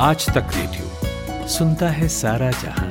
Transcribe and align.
आज 0.00 0.26
तक 0.26 0.50
रेडियो 0.56 1.46
सुनता 1.48 1.88
है 1.88 2.08
सारा 2.08 2.50
जहाँ। 2.50 2.88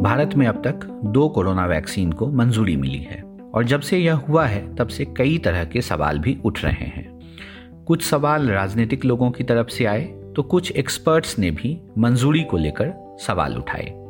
भारत 0.00 0.34
में 0.36 0.46
अब 0.46 0.62
तक 0.66 0.86
दो 1.04 1.28
कोरोना 1.28 1.66
वैक्सीन 1.66 2.12
को 2.12 2.26
मंजूरी 2.26 2.76
मिली 2.76 2.98
है 2.98 3.22
और 3.54 3.64
जब 3.64 3.80
से 3.80 3.98
यह 3.98 4.14
हुआ 4.14 4.46
है, 4.46 4.74
तब 4.76 4.88
से 4.88 5.04
कई 5.04 5.38
तरह 5.38 5.64
के 5.64 5.82
सवाल 5.82 6.18
भी 6.18 6.38
उठ 6.44 6.64
रहे 6.64 6.86
हैं। 6.86 7.84
कुछ 7.86 8.04
सवाल 8.04 8.50
राजनीतिक 8.50 9.04
लोगों 9.04 9.30
की 9.30 9.44
तरफ़ 9.44 9.68
से 9.68 9.84
आए 9.84 10.04
तो 10.36 10.42
कुछ 10.42 10.72
एक्सपर्ट्स 10.72 11.38
ने 11.38 11.50
भी 11.50 11.80
मंजूरी 11.98 12.42
को 12.42 12.56
लेकर 12.56 13.18
सवाल 13.26 13.56
उठाए। 13.56 14.01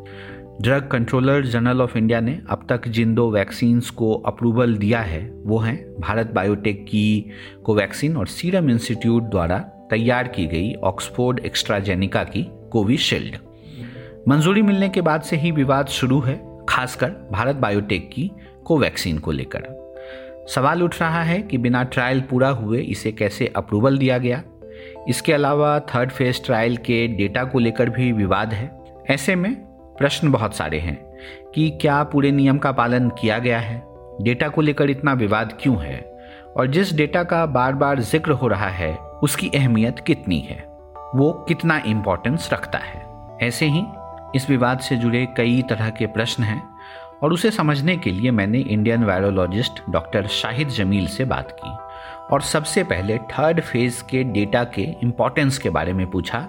Drug 0.60 0.88
controller 0.88 1.46
general 1.46 1.80
of 1.82 1.98
India 1.98 2.20
ने 2.20 2.40
अब 2.50 2.66
तक 2.68 2.88
जिन 2.88 3.14
दो 3.14 3.30
वैक्सीन्स 3.30 3.90
को 3.90 4.12
अप्रूवल 4.14 4.76
दिया 4.76 5.00
है, 5.00 5.30
वो 5.34 5.58
हैं 5.58 6.00
भारत 6.00 6.26
बायोटेक 6.26 6.84
की 6.84 7.30
कोवैक्सीन 7.64 8.16
और 8.16 8.26
सीरम 8.26 8.70
इंस्टीट्यूट 8.70 9.22
द्वारा 9.22 9.58
तैयार 9.90 10.28
की 10.28 10.46
गई 10.46 10.74
ऑक्सफोर्ड 10.74 11.38
एक्स्ट्राजेनिका 11.38 12.24
की 12.24 12.50
कोविशील्ड। 12.72 13.36
मंजूरी 14.28 14.62
मिलने 14.62 14.88
के 14.88 15.00
बाद 15.00 15.22
से 15.22 15.36
ही 15.36 15.50
विवाद 15.50 15.86
शुरू 15.86 16.20
है, 16.20 16.64
खासकर 16.68 17.28
भारत 17.32 17.56
बायोटेक 17.56 18.10
की 18.12 18.30
कोवैक्सीन 18.64 19.18
को 19.18 19.32
लेकर। 19.32 19.94
सवाल 20.48 20.82
उठ 20.82 21.00
रहा 21.00 21.22
है 21.22 21.42
कि 21.42 21.58
बिना 21.58 21.82
ट्रायल 21.82 22.20
पूरा 22.20 22.48
हुए 22.48 22.80
इसे 22.80 23.12
कैसे 23.12 23.52
अप्रूवल 23.56 23.98
दिया 23.98 24.18
गया? 24.18 24.42
इसके 25.08 25.32
अलावा 25.32 25.80
थर्ड 25.80 26.10
फ़ेज़ 26.10 26.44
ट्रायल 26.44 26.76
के 26.76 27.06
डेटा 27.08 27.44
को 27.44 27.58
लेकर 27.58 27.90
भी 27.90 28.12
विवाद 28.12 28.52
है। 28.52 28.70
ऐसे 29.10 29.34
में 29.34 29.71
प्रश्न 29.98 30.30
बहुत 30.30 30.54
सारे 30.54 30.78
हैं 30.78 30.96
कि 31.54 31.78
क्या 31.80 32.02
पूरे 32.02 32.30
नियम 32.30 32.58
का 32.58 32.72
पालन 32.72 33.08
किया 33.08 33.38
गया 33.38 33.58
है? 33.58 33.82
डेटा 34.22 34.48
को 34.48 34.60
लेकर 34.60 34.90
इतना 34.90 35.12
विवाद 35.12 35.58
क्यों 35.60 35.82
है? 35.82 36.12
और 36.56 36.66
जिस 36.66 36.94
डेटा 36.94 37.22
का 37.22 37.46
बार 37.46 37.72
बार 37.72 38.00
ज़िक्र 38.00 38.30
हो 38.30 38.48
रहा 38.48 38.68
है, 38.68 38.94
उसकी 38.94 39.50
अहमियत 39.54 39.98
कितनी 39.98 40.38
है? 40.38 40.64
वो 41.14 41.32
कितना 41.48 41.82
इम्पोर्टेंस 41.86 42.50
रखता 42.52 42.78
है? 42.78 43.06
ऐसे 43.42 43.66
ही 43.66 43.84
इस 44.34 44.50
विवाद 44.50 44.78
से 44.78 44.96
जुड़े 44.96 45.28
कई 45.36 45.62
तरह 45.62 45.90
के 45.90 46.06
प्रश्न 46.06 46.42
हैं 46.42 46.62
और 47.22 47.32
उसे 47.32 47.50
समझने 47.50 47.96
के 47.96 48.10
लिए 48.10 48.30
मैंने 48.30 48.58
Indian 48.58 49.04
virologist 49.04 49.82
doctor 49.90 50.26
Shahid 50.26 50.68
Jameel 50.68 51.06
से 51.06 51.24
बात 51.24 51.56
की 51.64 51.70
और 52.34 52.42
सबसे 52.42 52.84
पहले 52.84 53.18
थर्ड 53.18 53.60
फ़ेज़ 53.60 54.02
के 54.04 54.24
डेटा 54.24 54.64
के 54.64 54.82
इम्पोर्टेंस 54.82 55.58
के 55.58 55.70
बारे 55.70 55.92
में 55.92 56.10
पूछा 56.10 56.48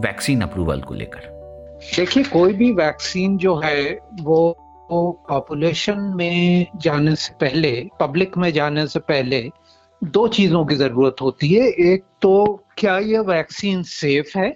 वैक्सीन 0.00 0.40
अप्रूवल 0.40 0.80
को 0.80 0.94
लेकर। 0.94 1.37
देखिए, 1.78 2.22
कोई 2.24 2.52
भी 2.52 2.70
वैक्सीन 2.72 3.36
जो 3.38 3.54
है, 3.56 3.92
वो 4.22 4.56
पॉपुलेशन 5.28 6.00
में 6.16 6.66
जाने 6.76 7.14
से 7.16 7.34
पहले 7.40 7.70
पब्लिक 8.00 8.36
में 8.38 8.52
जाने 8.52 8.86
से 8.86 9.00
पहले, 9.00 9.40
दो 10.02 10.26
चीज़ों 10.28 10.64
की 10.66 10.74
ज़रूरत 10.74 11.20
होती 11.20 11.48
है। 11.48 11.68
एक 11.92 12.04
तो 12.22 12.64
क्या 12.78 12.98
ये 12.98 13.18
वैक्सीन 13.18 13.82
सेफ़ 13.82 14.38
है? 14.38 14.52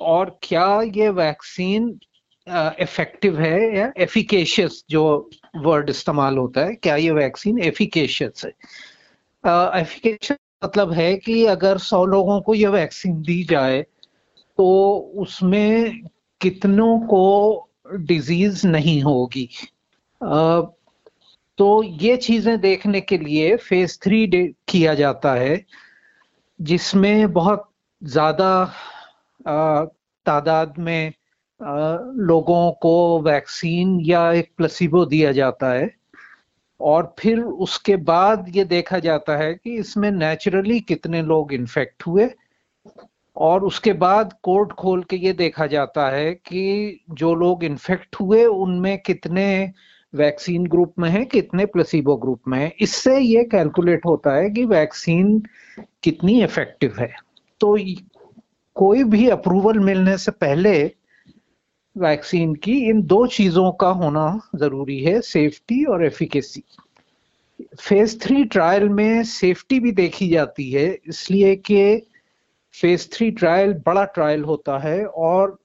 और 0.00 0.38
क्या 0.42 0.66
ये 0.94 1.08
वैक्सीन 1.08 1.88
इफ़ेक्टिव 2.80 3.40
है 3.40 3.76
या 3.76 3.92
एफिकेशियस 3.98 4.82
जो 4.90 5.30
वर्ड 5.56 5.90
इस्तेमाल 5.90 6.38
होता 6.38 6.64
है, 6.66 6.74
क्या 6.74 6.96
ये 6.96 7.10
वैक्सीन 7.10 7.58
एफिकेशियस 7.58 8.44
है? 8.44 8.52
एफिकेशियस 9.80 10.38
मतलब 10.64 10.92
है 10.92 11.14
कि 11.16 11.44
अगर 11.46 11.78
सौ 11.78 12.04
लोगों 12.06 12.40
को 12.40 12.54
ये 12.54 12.68
वैक्सीन 12.68 13.20
दी 13.22 13.42
जाए 13.44 13.82
तो 14.58 14.66
उसमें 15.18 16.02
कितनों 16.42 16.98
को 17.06 17.68
डिज़ीज़ 17.90 18.66
नहीं 18.66 19.00
होगी। 19.02 19.48
तो 21.58 21.82
ये 21.82 22.16
चीज़ें 22.16 22.60
देखने 22.60 23.00
के 23.00 23.18
लिए 23.18 23.56
फ़ेज़ 23.56 23.98
थ्री 24.02 24.26
किया 24.68 24.94
जाता 24.94 25.32
है, 25.34 25.64
जिसमें 26.58 27.32
बहुत 27.32 27.68
ज़्यादा 28.02 28.64
तादाद 30.26 30.74
में 30.78 31.12
लोगों 32.20 32.70
को 32.82 33.20
वैक्सीन 33.22 33.98
या 34.00 34.30
एक 34.32 34.50
प्लसीबो 34.56 35.04
दिया 35.06 35.32
जाता 35.32 35.72
है। 35.72 35.90
और 36.80 37.14
फिर 37.18 37.40
उसके 37.40 37.96
बाद 38.04 38.46
ये 38.56 38.64
देखा 38.64 38.98
जाता 38.98 39.36
है 39.36 39.52
कि 39.54 39.74
इसमें 39.76 40.10
नेचुरली 40.10 40.78
कितने 40.80 41.22
लोग 41.22 41.52
इन्फेक्ट 41.52 42.06
हुए 42.06 42.28
और 43.36 43.64
उसके 43.64 43.92
बाद 43.94 44.32
कोर्ट 44.42 44.72
खोल 44.72 45.02
के 45.02 45.16
ये 45.16 45.32
देखा 45.32 45.66
जाता 45.66 46.08
है 46.10 46.32
कि 46.34 47.00
जो 47.10 47.34
लोग 47.34 47.64
इन्फेक्ट 47.64 48.16
हुए, 48.20 48.44
उनमें 48.44 48.98
कितने 48.98 49.72
वैक्सीन 50.14 50.66
ग्रुप 50.66 50.94
में 50.98 51.08
है, 51.10 51.24
कितने 51.24 51.66
प्लेसिबो 51.66 52.16
ग्रुप 52.16 52.40
में 52.48 52.58
है। 52.58 52.72
इससे 52.80 53.18
ये 53.18 53.44
कैलकुलेट 53.44 54.06
होता 54.06 54.34
है 54.36 54.50
कि 54.50 54.64
वैक्सीन 54.64 55.38
कितनी 56.04 56.42
इफ़ेक्टिव 56.44 56.96
है। 56.98 57.12
तो 57.60 57.76
कोई 58.76 59.04
भी 59.04 59.28
अप्रूवल 59.28 59.78
मिलने 59.78 60.16
से 60.18 60.32
पहले 60.32 60.74
वैक्सीन 61.96 62.54
की 62.54 62.78
इन 62.90 63.02
दो 63.02 63.26
चीज़ों 63.26 63.70
का 63.72 63.88
होना 63.88 64.26
ज़रूरी 64.54 64.98
है 65.00 65.20
सेफ्टी 65.20 65.84
और 65.84 66.04
एफिकेसी 66.04 66.62
फ़ेज़ 67.80 68.18
थ्री 68.20 68.44
ट्रायल 68.44 68.88
में 68.88 69.22
सेफ्टी 69.24 69.80
भी 69.80 69.92
देखी 69.92 70.28
जाती 70.28 70.70
है, 70.70 70.86
इसलिए 71.08 71.54
कि 71.56 72.02
फ़ेज़ 72.74 73.08
थ्री 73.12 73.30
ट्रायल 73.30 73.72
बड़ा 73.86 74.04
ट्रायल 74.04 74.44
होता 74.44 74.78
है 74.78 75.04
और 75.06 75.58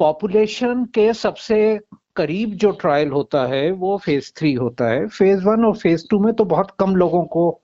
पॉपुलेशन 0.00 0.84
के 0.84 1.12
सबसे 1.12 1.80
करीब 2.16 2.50
जो 2.54 2.70
ट्रायल 2.70 3.08
होता 3.08 3.46
है, 3.46 3.70
वो 3.70 3.96
फ़ेज़ 3.98 4.32
थ्री 4.36 4.52
होता 4.52 4.88
है। 4.88 5.06
फ़ेज़ 5.06 5.44
वन 5.44 5.64
और 5.64 5.76
फ़ेज़ 5.76 6.06
टू 6.10 6.18
में 6.18 6.32
तो 6.34 6.44
बहुत 6.44 6.70
कम 6.80 6.96
लोगों 6.96 7.24
को 7.24 7.60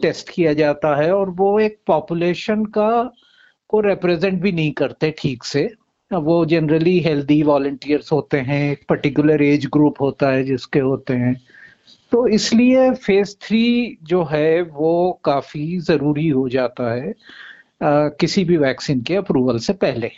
टेस्ट 0.00 0.30
किया 0.30 0.52
जाता 0.52 0.94
है 0.96 1.12
और 1.14 1.30
वो 1.30 1.58
एक 1.60 1.78
पॉपुलेशन 1.86 2.64
का, 2.64 3.12
को 3.68 3.80
रिप्रेजेंट 3.80 4.40
भी 4.42 4.52
नहीं 4.52 4.72
करते 4.72 5.14
ठीक 5.18 5.44
से। 5.44 5.68
वो 6.10 6.44
जनरली 6.44 6.98
हेल्दी 7.00 7.42
वॉल्टियर्स 7.42 8.12
होते 8.12 8.38
हैं, 8.38 8.72
एक 8.72 8.84
पर्टिकुलर 8.88 9.42
एज 9.42 9.66
ग्रुप 9.66 10.00
होता 10.00 10.30
है 10.30 10.44
जिसके 10.44 10.78
होते 10.78 11.14
हैं। 11.14 11.34
तो 12.12 12.26
इसलिए 12.28 12.90
फ़ेज़ 12.90 13.34
थ्री 13.42 13.98
जो 14.02 14.24
है, 14.24 14.62
वो 14.62 15.20
काफ़ी 15.24 15.78
ज़रूरी 15.78 16.28
हो 16.28 16.48
जाता 16.48 16.92
है। 16.94 17.14
किसी 17.80 18.44
भी 18.44 18.56
वैक्सीन 18.56 19.00
के 19.00 19.16
अप्रूवल 19.16 19.58
से 19.58 19.72
पहले। 19.74 20.10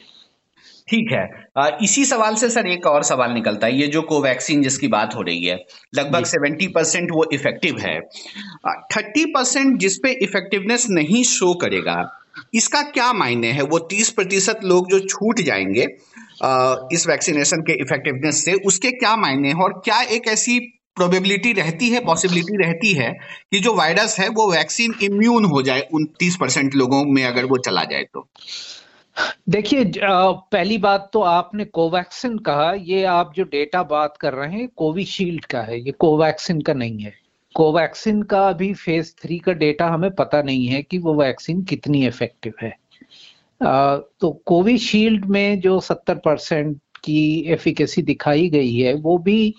ठीक 0.89 1.11
है। 1.13 1.77
इसी 1.85 2.05
सवाल 2.05 2.35
से 2.35 2.49
सर 2.51 2.67
एक 2.67 2.87
और 2.87 3.03
सवाल 3.03 3.33
निकलता 3.33 3.67
है 3.67 3.79
ये 3.79 3.87
जो 3.87 4.03
कोवैक्सीन 4.03 4.63
जिसकी 4.63 4.89
बात 4.89 5.15
हो 5.15 5.23
रही 5.23 5.45
है 5.45 5.57
लगभग 5.95 6.25
सेवेंटी 6.25 6.67
परसेंट 6.69 7.11
वो 7.13 7.25
इफ़ेक्टिव 7.33 7.79
है। 7.79 7.99
थर्टी 8.93 9.25
परसेंट 9.25 9.77
जिसपे 9.79 10.11
इफेक्टिवनेस 10.23 10.87
नहीं 10.91 11.23
शो 11.25 11.53
करेगा 11.55 11.97
इसका 12.55 12.83
क्या 12.83 13.13
मायने 13.13 13.51
है? 13.53 13.63
वो 13.63 13.79
तीस 13.91 14.11
प्रतिशत 14.11 14.61
लोग 14.65 14.91
जो 14.91 14.99
छूट 15.01 15.41
जाएँगे 15.41 15.87
इस 16.93 17.07
वैक्सीनेशन 17.09 17.63
के 17.63 17.73
इफेक्टिवनेस 17.83 18.45
से 18.45 18.53
उसके 18.67 18.91
क्या 18.91 19.17
मायने 19.17 19.49
हैं? 19.49 19.55
और 19.55 19.81
क्या 19.85 20.01
एक 20.01 20.29
ऐसी 20.29 20.59
प्रोबेबिलिटी 20.99 21.53
रहती 21.53 21.89
है 21.89 22.05
पॉसिबिलिटी 22.05 22.57
रहती 22.57 22.93
है 22.95 23.11
कि 23.53 23.61
जो 23.61 23.75
वायरस 23.75 24.19
है 24.21 24.29
वो 24.31 24.51
वैक्सीन 24.53 24.95
इम्यून 25.03 25.45
हो 25.45 25.63
जाए 25.63 25.87
उनतीस 25.95 26.37
परसेंट 26.37 26.75
लोगों 26.75 27.05
में 27.07 27.25
अगर 27.25 27.45
वो 27.45 27.59
चला 27.59 27.85
जाए 27.85 28.07
तो। 28.15 28.27
देखिए 29.49 29.93
पहली 29.97 30.77
बात 30.79 31.09
तो 31.13 31.21
आपने 31.21 31.65
कोवैक्सिन 31.65 32.37
कहा 32.39 32.73
ये 32.83 33.05
आप 33.05 33.33
जो 33.37 33.45
डेटा 33.45 33.83
बात 33.85 34.17
कर 34.17 34.35
रहे 34.35 34.53
हैं 34.53 34.69
कोविशील्ड 34.77 35.45
का 35.45 35.63
है 35.63 35.81
ये 35.81 35.93
कोवैक्सिन 35.99 36.61
का 36.61 36.73
नहीं 36.75 36.99
है। 36.99 37.13
कोवैक्सिन 37.55 38.23
का 38.23 38.47
अभी 38.49 38.73
फ़ेज़ 38.75 39.13
थ्री 39.23 39.39
का 39.39 39.53
डेटा 39.53 39.87
हमें 39.87 40.11
पता 40.11 40.43
नहीं 40.43 40.67
है 40.67 40.83
कि 40.83 40.99
वो 40.99 41.15
वैक्सीन 41.15 41.63
कितनी 41.63 42.07
इफ़ेक्टिव 42.07 42.53
है। 42.63 42.71
आ, 43.61 43.97
तो 43.97 44.31
कोविशील्ड 44.47 45.25
में 45.27 45.61
जो 45.61 45.79
सत्तर 45.81 46.15
परसेंट 46.15 46.77
की 47.05 47.23
एफिकेसी 47.49 48.03
दिखाई 48.03 48.49
गई 48.49 48.75
है 48.75 48.95
वो 48.95 49.17
भी 49.19 49.55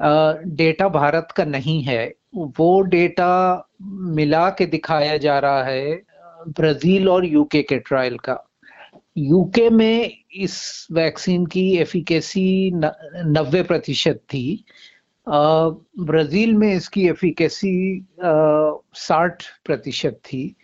डेटा 0.00 0.88
भारत 0.88 1.28
का 1.36 1.44
नहीं 1.44 1.82
है। 1.82 2.04
वो 2.36 2.80
डेटा 2.82 3.68
मिला 3.82 4.48
के 4.50 4.66
दिखाया 4.66 5.16
जा 5.16 5.38
रहा 5.38 5.62
है 5.64 5.94
ब्राज़ील 6.48 7.08
और 7.08 7.24
यूके 7.26 7.62
के 7.62 7.78
ट्रायल 7.78 8.16
का। 8.18 8.42
यूके 9.18 9.68
में 9.70 10.10
इस 10.34 10.86
वैक्सीन 10.92 11.46
की 11.46 11.70
एफिकेसी 11.76 12.70
नब्बे 12.74 13.62
प्रतिशत 13.62 14.20
थी। 14.32 14.64
ब्राज़ील 15.26 16.54
में 16.54 16.72
इसकी 16.74 17.06
एफिकेसी 17.08 18.06
साठ 18.20 19.42
प्रतिशत 19.64 20.20
थी। 20.24 20.54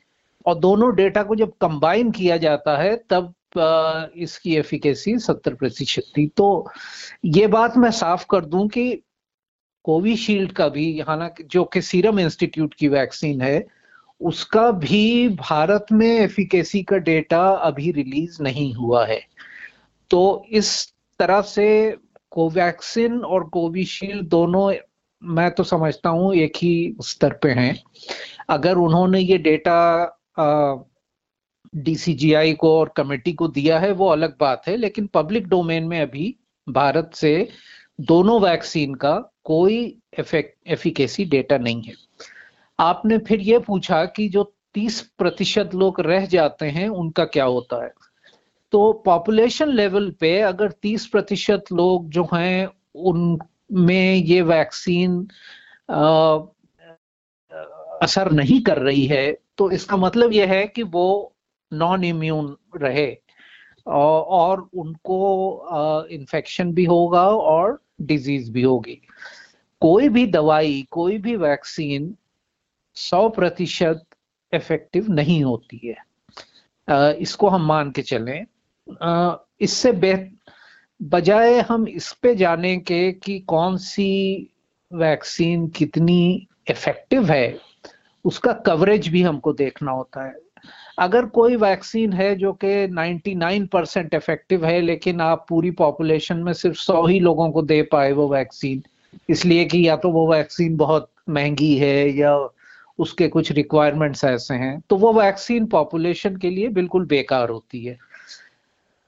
और 0.47 0.55
दोनों 0.59 0.95
डेटा 0.97 1.23
को 1.23 1.35
जब 1.35 1.53
कंबाइन 1.61 2.11
किया 2.11 2.37
जाता 2.37 2.77
है, 2.79 2.97
तब 3.11 3.33
इसकी 4.17 4.57
एफिकेसी 4.57 5.17
सत्तर 5.19 5.55
प्रतिशत 5.55 6.03
थी। 6.17 6.27
तो 6.37 6.71
ये 7.25 7.47
बात 7.47 7.77
मैं 7.77 7.91
साफ़ 7.91 8.25
कर 8.31 8.45
दूँ 8.45 8.67
कि 8.69 9.03
कोविशील्ड 9.85 10.53
का 10.53 10.69
भी 10.69 11.01
हालाँकि 11.01 11.45
जो 11.45 11.65
कि 11.65 11.83
सीरम 11.83 12.21
इंस्टीट्यूट 12.21 12.75
की 12.75 12.89
वैक्सीन 12.89 13.41
है, 13.41 13.67
उसका 14.21 14.71
भी 14.71 15.29
भारत 15.29 15.87
में 15.93 16.21
एफिकेसी 16.21 16.83
का 16.83 16.97
डेटा 16.97 17.49
अभी 17.49 17.91
रिलीज़ 17.93 18.43
नहीं 18.43 18.75
हुआ 18.75 19.07
है। 19.07 19.21
तो 20.11 20.45
इस 20.51 20.93
तरह 21.19 21.41
से 21.41 21.97
कोवैक्सिन 22.31 23.19
और 23.19 23.45
कोविशील्ड 23.45 24.29
दोनों, 24.29 24.75
मैं 25.23 25.51
तो 25.51 25.65
समझता 25.65 26.11
हूँ, 26.11 26.35
एक 26.35 26.53
ही 26.57 26.97
स्तर 27.01 27.33
पे 27.33 27.51
हैं। 27.51 27.83
अगर 28.49 28.77
उन्होंने 28.77 29.21
ये 29.21 29.39
डेटा 29.39 30.19
डीसीजीआई 31.75 32.53
को 32.53 32.79
और 32.79 32.93
कमेटी 32.97 33.33
को 33.33 33.49
दिया 33.49 33.79
है, 33.79 33.93
वो 33.93 34.09
अलग 34.09 34.37
बात 34.41 34.63
है, 34.69 34.77
लेकिन 34.77 35.07
पब्लिक 35.07 35.49
डोमेन 35.49 35.85
में 35.85 36.01
अभी 36.01 36.37
भारत 36.69 37.11
से 37.15 37.49
दोनों 38.03 38.41
वैक्सीन 38.41 38.95
का 38.95 39.33
कोई 39.45 39.99
एफिकेसी 40.19 41.25
डेटा 41.25 41.59
नहीं 41.59 41.83
है। 41.83 41.95
आपने 42.79 43.19
फिर 43.19 43.41
ये 43.41 43.59
पूछा 43.59 44.05
कि 44.05 44.29
जो 44.29 44.53
30 44.75 45.01
प्रतिशत 45.19 45.75
लोग 45.75 46.01
रह 46.01 46.27
जाते 46.27 46.67
हैं 46.67 46.89
उनका 46.89 47.25
क्या 47.25 47.45
होता 47.45 47.85
है? 47.85 47.93
तो 48.73 48.93
पॉपुलेशन 49.05 49.69
लेवल 49.69 50.11
पे 50.11 50.41
अगर 50.41 50.71
30 50.71 51.07
प्रतिशत 51.07 51.65
लोग 51.73 52.09
जो 52.09 52.29
हैं 52.35 52.69
उनमें 52.95 54.15
ये 54.15 54.41
वैक्सीन 54.43 55.29
आ, 55.91 56.39
असर 58.03 58.31
नहीं 58.33 58.61
कर 58.63 58.79
रही 58.79 59.07
है 59.07 59.33
तो 59.59 59.71
इसका 59.71 59.97
मतलब 59.97 60.33
यह 60.33 60.53
है 60.53 60.67
कि 60.67 60.83
वो 60.83 61.35
नॉन 61.73 62.05
इम्यून 62.05 62.57
रहे 62.77 63.17
और 63.89 64.69
उनको 64.75 66.07
इन्फेक्शन 66.11 66.73
भी 66.73 66.85
होगा 66.85 67.29
और 67.29 67.82
डिज़ीज़ 68.01 68.51
भी 68.53 68.63
होगी। 68.63 69.01
कोई 69.83 70.09
भी 70.09 70.27
दवाई, 70.27 70.87
कोई 70.91 71.19
भी 71.19 71.37
वैक्सीन 71.37 72.15
सौ 72.97 73.29
प्रतिशत 73.29 74.05
इफ़ेक्टिव 74.53 75.13
नहीं 75.13 75.43
होती 75.45 75.81
है। 75.85 77.15
इसको 77.15 77.49
हम 77.49 77.67
मान 77.67 77.91
के 77.91 78.03
चलें। 78.03 78.45
इससे 79.61 79.93
बजाय 81.01 81.59
हम 81.61 81.89
इस 81.89 82.13
पे 82.13 82.35
जाने 82.35 82.77
के, 82.77 83.13
कि 83.13 83.39
कौन 83.41 83.77
सी 83.77 84.49
वैक्सीन 84.93 85.69
कितनी 85.69 86.49
इफ़ेक्टिव 86.71 87.31
है, 87.33 87.59
उसका 88.25 88.53
कवरेज 88.53 89.09
भी 89.09 89.23
हमको 89.23 89.53
देखना 89.53 89.93
होता 89.93 90.27
है। 90.27 90.35
अगर 91.03 91.27
कोई 91.27 91.57
वैक्सीन 91.57 92.13
है 92.13 92.35
जो 92.37 92.53
कि 92.53 92.87
99 92.89 93.67
परसेंट 93.69 94.15
इफ़ेक्टिव 94.15 94.65
है, 94.67 94.81
लेकिन 94.81 95.21
आप 95.21 95.47
पूरी 95.49 95.71
पॉपुलेशन 95.71 96.37
में 96.37 96.53
सिर्फ़ 96.53 96.79
सौ 96.79 97.07
ही 97.07 97.19
लोगों 97.21 97.51
को 97.51 97.63
दे 97.63 97.83
पाए 97.83 98.13
वो 98.13 98.29
वैक्सीन 98.29 98.83
इसलिए 99.29 99.65
कि 99.65 99.87
या 99.89 99.97
तो 99.97 100.11
वो 100.11 100.27
वैक्सीन 100.33 100.77
बहुत 100.77 101.09
महँगी 101.29 101.75
है 101.77 102.09
या 102.11 102.37
उसके 102.99 103.29
कुछ 103.29 103.53
रिक्वायरमेंट्स 103.53 104.25
ऐसे 104.25 104.55
हैं 104.55 104.81
तो 104.91 104.97
वो 104.97 105.13
वैक्सीन 105.13 105.67
पॉपुलेशन 105.67 106.37
के 106.37 106.51
लिए 106.51 106.69
बिल्कुल 106.69 107.07
बेकार 107.07 107.51
होती 107.51 107.85
है। 107.85 107.99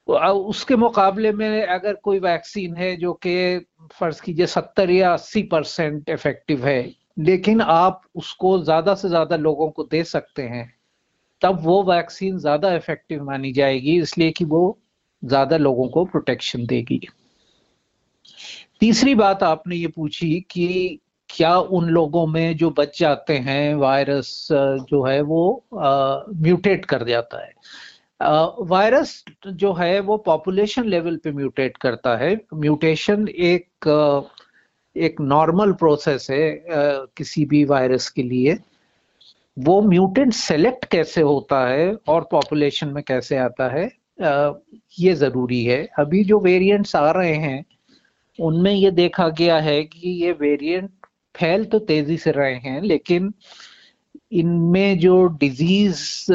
उसके 0.08 0.76
मुकाबले 0.76 1.32
में 1.32 1.62
अगर 1.66 1.94
कोई 1.94 2.18
वैक्सीन 2.18 2.76
है 2.76 2.96
जो 2.96 3.12
कि 3.12 3.58
फ़र्ज़ 3.92 4.20
कीजिए 4.22 4.46
सत्तर 4.46 4.90
या 4.90 5.12
अस्सी 5.12 5.42
परसेंट 5.42 6.10
इफ़ेक्टिव 6.10 6.66
है, 6.66 6.92
लेकिन 7.18 7.60
आप 7.60 8.02
उसको 8.16 8.58
ज़्यादा 8.64 8.94
से 8.94 9.08
ज़्यादा 9.08 9.36
लोगों 9.36 9.70
को 9.70 9.84
दे 9.84 10.02
सकते 10.04 10.42
हैं 10.42 10.73
तब 11.44 11.58
वो 11.62 11.82
वैक्सीन 11.82 12.38
ज़्यादा 12.38 12.72
इफ़ेक्टिव 12.74 13.24
मानी 13.24 13.52
जाएगी, 13.52 14.00
इसलिए 14.00 14.30
कि 14.30 14.44
वो 14.44 14.78
ज़्यादा 15.22 15.56
लोगों 15.56 15.88
को 15.88 16.04
प्रोटेक्शन 16.04 16.66
देगी। 16.66 17.00
तीसरी 18.80 19.14
बात 19.14 19.42
आपने 19.42 19.76
ये 19.76 19.86
पूछी 19.86 20.40
कि 20.50 20.98
क्या 21.30 21.56
उन 21.58 21.88
लोगों 21.88 22.26
में 22.26 22.56
जो 22.56 22.70
बच 22.70 22.98
जाते 22.98 23.36
हैं 23.38 23.74
वायरस 23.74 24.48
जो 24.52 25.02
है 25.04 25.20
वो 25.22 25.64
म्यूटेट 25.72 26.84
कर 26.84 27.04
जाता 27.04 27.44
है। 27.44 27.52
वायरस 28.68 29.24
जो 29.46 29.72
है 29.72 29.98
वो 30.00 30.16
पॉपुलेशन 30.26 30.84
लेवल 30.84 31.16
पे 31.16 31.32
म्यूटेट 31.32 31.76
करता 31.76 32.16
है। 32.16 32.34
म्यूटेशन 32.54 33.26
एक 33.28 33.88
एक 34.96 35.20
नॉर्मल 35.20 35.72
प्रोसेस 35.72 36.26
है 36.30 36.60
किसी 37.16 37.44
भी 37.44 37.64
वायरस 37.64 38.08
के 38.08 38.22
लिए। 38.22 38.58
वो 39.56 39.80
म्यूटेंट 39.82 40.32
सेलेक्ट 40.32 40.84
कैसे 40.92 41.20
होता 41.22 41.66
है 41.68 41.94
और 42.08 42.26
पॉपुलेशन 42.30 42.88
में 42.88 43.02
कैसे 43.04 43.36
आता 43.38 43.68
है 43.68 43.84
ये 44.98 45.14
ज़रूरी 45.14 45.62
है। 45.64 45.78
अभी 45.98 46.22
जो 46.24 46.38
वेरिएंट्स 46.40 46.94
आ 46.96 47.10
रहे 47.10 47.34
हैं, 47.34 47.64
उनमें 48.38 48.72
ये 48.72 48.90
देखा 48.92 49.28
गया 49.30 49.58
है 49.60 49.82
कि 49.84 50.10
ये 50.24 50.32
वेरिएंट 50.40 50.90
फैल 51.34 51.64
तो 51.64 51.78
तेज़ी 51.80 52.16
से 52.18 52.30
रहे 52.32 52.54
हैं, 52.56 52.80
लेकिन 52.82 53.32
इनमें 54.32 54.98
जो 54.98 55.26
डिज़ीज़ 55.40 56.32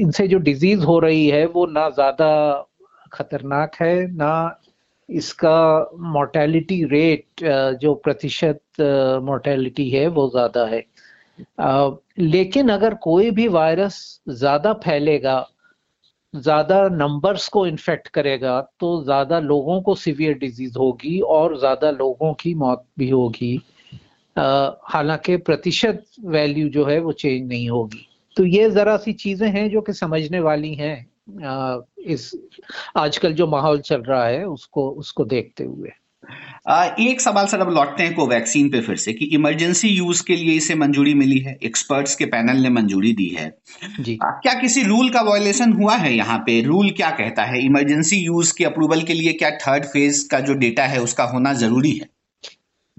इनसे 0.00 0.26
जो 0.28 0.38
डिज़ीज़ 0.40 0.84
हो 0.84 0.98
रही 0.98 1.26
है, 1.28 1.44
वो 1.46 1.66
ना 1.66 1.88
ज़्यादा 1.90 2.66
खतरनाक 3.12 3.74
है, 3.80 4.06
ना 4.16 4.60
इसका 5.08 5.90
मोर्टेलिटी 6.12 6.82
रेट 6.86 7.44
जो 7.80 7.94
प्रतिशत 7.94 8.60
मोर्टेलिटी 9.24 9.88
है, 9.90 10.06
वो 10.08 10.28
ज़्यादा 10.30 10.64
है। 10.66 10.84
लेकिन 12.20 12.68
अगर 12.68 12.94
कोई 13.02 13.30
भी 13.30 13.46
वायरस 13.48 13.98
ज़्यादा 14.28 14.72
फैलेगा, 14.84 15.46
ज़्यादा 16.34 16.82
नंबर्स 16.88 17.48
को 17.48 17.66
इन्फेक्ट 17.66 18.08
करेगा 18.08 18.60
तो 18.80 19.02
ज़्यादा 19.04 19.38
लोगों 19.40 19.80
को 19.82 19.94
सीवियर 19.94 20.34
डिज़ीज़ 20.38 20.78
होगी 20.78 21.18
और 21.20 21.58
ज़्यादा 21.58 21.90
लोगों 21.90 22.32
की 22.34 22.54
मौत 22.54 22.84
भी 22.98 23.08
होगी। 23.10 23.54
हालाँकि 24.36 25.36
प्रतिशत 25.38 26.04
वैल्यू 26.26 26.68
जो 26.68 26.84
है 26.84 26.98
वो 27.00 27.12
चेंज 27.12 27.48
नहीं 27.48 27.68
होगी। 27.70 28.06
तो 28.36 28.44
ये 28.44 28.70
जरा 28.70 28.96
सी 28.96 29.12
चीज़ें 29.14 29.48
हैं 29.48 29.68
जो 29.70 29.80
कि 29.80 29.92
समझने 29.92 30.40
वाली 30.40 30.74
हैं 30.74 31.86
इस 32.06 32.30
आजकल 32.96 33.32
जो 33.32 33.46
माहौल 33.46 33.80
चल 33.80 34.02
रहा 34.02 34.24
है 34.26 34.44
उसको 34.44 34.88
उसको 34.92 35.24
देखते 35.24 35.64
हुए। 35.64 35.90
एक 37.00 37.20
सवाल 37.20 37.46
सर 37.46 37.60
अब 37.60 37.70
लौटते 37.74 38.02
हैं 38.02 38.14
कोवैक्सीन 38.14 38.68
पे 38.70 38.80
फिर 38.80 38.96
से 38.96 39.12
कि 39.12 39.24
इमरजेंसी 39.34 39.88
यूज़ 39.88 40.22
के 40.26 40.36
लिए 40.36 40.54
इसे 40.54 40.74
मंजूरी 40.74 41.14
मिली 41.14 41.38
है 41.38 41.56
एक्सपर्ट्स 41.62 42.14
के 42.16 42.26
पैनल 42.26 42.62
ने 42.62 42.68
मंजूरी 42.70 43.12
दी 43.12 43.28
है। 43.28 43.48
जी। 44.00 44.18
क्या 44.22 44.54
किसी 44.60 44.82
रूल 44.82 45.10
का 45.10 45.20
वायोलेशन 45.22 45.72
हुआ 45.72 45.96
है 45.96 46.12
यहाँ 46.14 46.38
पे? 46.38 46.60
रूल 46.62 46.90
क्या 46.90 47.10
कहता 47.10 47.44
है? 47.44 47.64
इमरजेंसी 47.64 48.16
यूज़ 48.16 48.52
के 48.58 48.64
अप्रूवल 48.64 49.02
के 49.02 49.14
लिए 49.14 49.32
क्या 49.32 49.50
थर्ड 49.58 49.84
फ़ेज़ 49.84 50.26
का 50.30 50.40
जो 50.40 50.54
डेटा 50.56 50.86
है 50.86 51.00
उसका 51.00 51.24
होना 51.24 51.52
ज़रूरी 51.54 51.92
है? 51.92 52.08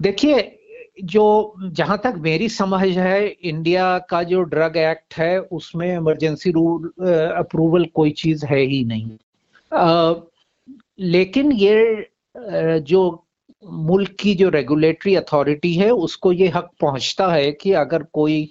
देखिए 0.00 0.58
जो 1.04 1.54
जहाँ 1.72 2.00
तक 2.04 2.14
मेरी 2.20 2.48
समझ 2.48 2.88
है 2.88 3.26
इंडिया 3.26 3.98
का 4.10 4.22
जो 4.22 4.42
ड्रग 4.44 4.76
एक्ट 4.76 5.14
है 5.14 5.38
उसमें 5.52 5.94
इमरजेंसी 5.96 6.50
रूल 6.50 6.88
अप्रूवल 7.38 7.84
कोई 7.94 8.10
चीज़ 8.18 8.44
है 8.46 8.60
ही 8.60 8.84
नहीं। 8.84 9.10
आ, 9.72 10.14
लेकिन 11.00 11.52
ये 11.52 12.08
जो 12.34 13.02
मुल्क 13.64 14.16
की 14.20 14.34
जो 14.34 14.48
रेगुलेटरी 14.48 15.14
अथॉरिटी 15.14 15.74
है 15.74 15.90
उसको 15.90 16.32
ये 16.32 16.48
हक 16.48 16.70
पहुँचता 16.80 17.32
है 17.32 17.50
कि 17.52 17.72
अगर 17.76 18.02
कोई 18.12 18.50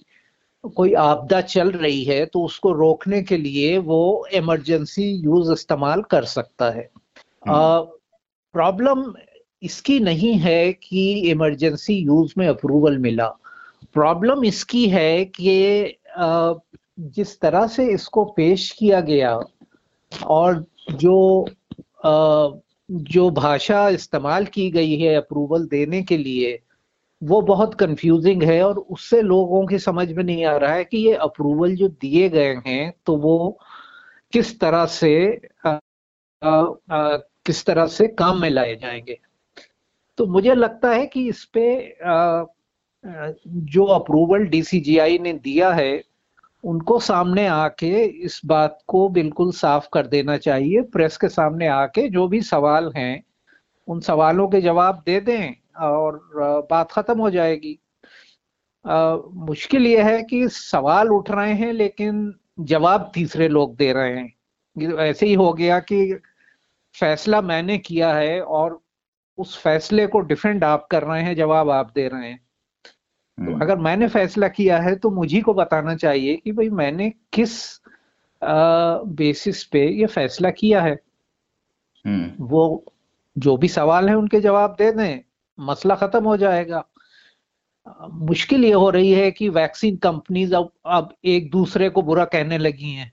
कोई 0.76 0.94
आपदा 0.94 1.40
चल 1.42 1.72
रही 1.72 2.04
है 2.04 2.26
तो 2.26 2.44
उसको 2.44 2.72
रोकने 2.72 3.22
के 3.24 3.38
लिए 3.38 3.78
वो 3.80 4.28
इमरजेंसी 4.34 5.10
यूज़ 5.16 5.52
इस्तेमाल 5.52 6.02
कर 6.02 6.26
सकता 6.26 6.70
है 6.72 6.90
प्रॉब्लम 7.46 9.00
हम्म। 9.00 9.14
इसकी 9.64 10.00
नहीं 10.00 10.34
है 10.40 10.72
कि 10.74 11.12
इमरजेंसी 11.32 11.94
यूज़ 11.96 12.34
में 12.38 12.48
अप्रूवल 12.48 12.98
मिला 12.98 13.28
प्रॉब्लम 13.94 14.44
इसकी 14.46 14.88
है 14.90 15.26
कि 15.26 15.98
जिस 16.18 17.40
तरह 17.42 17.68
से 17.68 17.88
इसको 17.92 18.24
पेश 18.38 18.70
किया 18.72 19.00
गया 19.02 19.40
और 20.28 20.64
जो 20.94 21.46
जो 22.92 23.30
भाषा 23.30 23.90
इस्तेमाल 23.90 24.46
की 24.46 24.72
गई 24.72 24.98
है 24.98 25.16
अप्रूवल 25.16 25.68
देने 25.68 26.04
के 26.04 26.18
लिए 26.18 26.60
वो 27.24 27.42
बहुत 27.42 27.74
कंफ्यूजिंग 27.74 28.44
है 28.44 28.64
और 28.64 28.80
उससे 28.80 29.22
लोगों 29.22 29.68
की 29.68 29.80
समझ 29.80 30.12
में 30.12 30.24
नहीं 30.24 30.46
आ 30.46 30.58
रहा 30.58 30.74
है 30.74 30.84
कि 30.84 30.98
ये 30.98 31.14
अप्रूवल 31.14 31.76
जो 31.76 31.88
दिए 31.88 32.30
गए 32.30 32.56
हैं 32.68 32.94
तो 33.06 33.18
वो 33.18 33.60
किस 34.32 34.60
तरह 34.60 34.86
से 34.86 35.42
आ, 35.66 35.70
आ, 36.44 36.50
आ, 36.92 37.18
किस 37.18 37.66
तरह 37.66 37.86
से 37.86 38.08
काम 38.08 38.42
में 38.42 38.50
लाए 38.50 38.76
जाएँगे। 38.76 39.20
तो 40.18 40.26
मुझे 40.26 40.56
लगता 40.56 40.90
है 40.90 41.08
कि 41.08 41.28
इस 41.28 41.46
पे 41.46 41.92
आ, 42.06 42.44
जो 43.48 43.86
अप्रूवल 43.86 44.46
डीसीजीआई 44.46 45.18
ने 45.18 45.34
दिया 45.34 45.72
है 45.72 46.04
उनको 46.64 47.00
सामने 47.00 47.46
आके 47.48 48.04
इस 48.06 48.42
बात 48.46 48.80
को 48.88 49.08
बिल्कुल 49.10 49.52
साफ़ 49.52 49.88
कर 49.94 50.08
देना 50.08 50.38
चाहिए 50.38 50.82
प्रेस 50.82 51.18
के 51.18 51.30
सामने 51.30 51.68
आके 51.68 52.08
जो 52.10 52.28
भी 52.28 52.42
सवाल 52.42 52.92
हैं 52.98 53.24
उन 53.88 54.00
सवालों 54.00 54.48
के 54.48 54.62
जवाब 54.62 55.04
दे 55.06 55.20
दें 55.22 55.54
और 55.82 56.30
बात 56.72 56.92
खत्म 56.92 57.20
हो 57.20 57.30
जाएगी। 57.30 57.80
आ, 58.86 59.16
मुश्किल 59.34 59.88
यह 59.88 60.08
है 60.08 60.24
कि 60.24 60.48
सवाल 60.50 61.10
उठ 61.10 61.32
रहे 61.32 61.54
हैं 61.54 61.74
लेकिन 61.74 62.34
जवाब 62.60 63.12
तीसरे 63.14 63.48
लोग 63.48 63.76
दे 63.76 63.94
रहे 63.94 64.16
हैं। 64.16 64.96
ऐसे 64.98 65.26
ही 65.26 65.34
हो 65.34 65.54
गया 65.54 65.80
कि 65.80 66.14
फैसला 67.00 67.42
मैंने 67.42 67.78
किया 67.78 68.14
है 68.14 68.42
और 68.42 68.80
उस 69.38 69.58
फैसले 69.58 70.08
को 70.08 70.20
डिफेंड 70.20 70.64
आप 70.64 70.88
कर 70.92 71.04
रहे 71.04 71.24
हैं 71.24 71.36
जवाब 71.36 71.70
आप 71.70 71.92
दे 71.96 72.08
रहे 72.08 72.30
हैं। 72.30 72.40
तो 73.42 73.52
हम्म। 73.52 73.62
अगर 73.62 73.78
मैंने 73.78 74.08
फैसला 74.08 74.48
किया 74.48 74.78
है 74.80 74.96
तो 74.96 75.10
मुझे 75.10 75.42
को 75.42 75.54
बताना 75.54 75.96
चाहिए 75.96 76.36
कि 76.36 76.52
भाई 76.52 76.70
मैंने 76.70 77.10
किस 77.10 77.82
आ, 78.44 78.98
बेसिस 78.98 79.64
पे 79.64 79.88
ये 79.90 80.06
फैसला 80.06 80.50
किया 80.50 80.82
है। 80.82 81.00
हम्म। 82.06 82.46
वो 82.46 82.94
जो 83.38 83.58
भी 83.58 83.68
सवाल 83.68 84.10
है 84.10 84.16
उनके 84.16 84.40
जवाब 84.40 84.76
दे 84.78 84.92
दें 84.92 85.20
मसला 85.60 85.96
खत्म 85.96 86.24
हो 86.24 86.38
जाएगा। 86.38 86.86
मुश्किल 88.14 88.66
ये 88.66 88.72
हो 88.72 88.90
रही 88.90 89.12
है 89.12 89.32
कि 89.32 89.50
वैक्सीन 89.50 89.96
कंपनीज़ 89.96 90.56
अब 90.56 90.72
अब 90.86 91.14
एक 91.26 91.52
दूसरे 91.52 91.90
को 91.90 92.02
बुरा 92.02 92.26
कहने 92.26 92.58
लगी 92.58 92.90
हैं। 92.90 93.12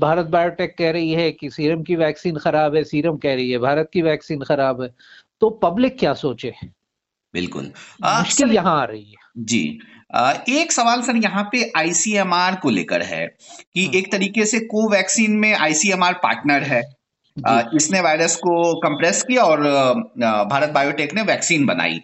भारत 0.00 0.26
बायोटेक 0.26 0.78
कह 0.78 0.90
रही 0.90 1.12
है 1.12 1.32
कि 1.32 1.50
सीरम 1.50 1.82
की 1.82 1.96
वैक्सीन 1.96 2.36
खराब 2.36 2.74
है 2.74 2.84
सीरम 2.84 3.16
कह 3.16 3.34
रही 3.34 3.50
है 3.50 3.58
भारत 3.58 3.90
की 3.92 4.02
वैक्सीन 4.02 4.42
खराब 4.42 4.82
है। 4.82 4.94
तो 5.40 5.50
पब्लिक 5.50 5.98
क्या 5.98 6.14
सोचे? 6.14 6.54
बिल्कुल। 7.34 7.72
मुश्किल 8.04 8.52
यहाँ 8.52 8.80
आ 8.80 8.84
रही 8.84 9.04
है। 9.04 9.44
जी 9.44 9.78
आ, 10.14 10.32
एक 10.48 10.72
सवाल 10.72 11.02
सर 11.02 11.16
यहाँ 11.16 11.42
पे 11.52 11.70
आईसीएमआर 11.76 12.54
को 12.54 12.70
लेकर 12.70 13.02
है 13.02 13.26
कि 13.26 13.84
हम्म। 13.84 13.96
एक 13.96 14.10
तरीके 14.12 14.44
से 14.44 14.60
कोवैक्सीन 14.66 15.32
में 15.38 15.52
आईसीएमआर 15.54 16.12
पार्टनर 16.22 16.62
है। 16.62 16.80
इसने 17.76 18.00
वायरस 18.00 18.36
को 18.36 18.74
कंप्रेस 18.80 19.22
किया 19.22 19.42
और 19.42 19.60
भारत 20.20 20.70
बायोटेक 20.70 21.14
ने 21.14 21.22
वैक्सीन 21.22 21.66
बनाई। 21.66 22.00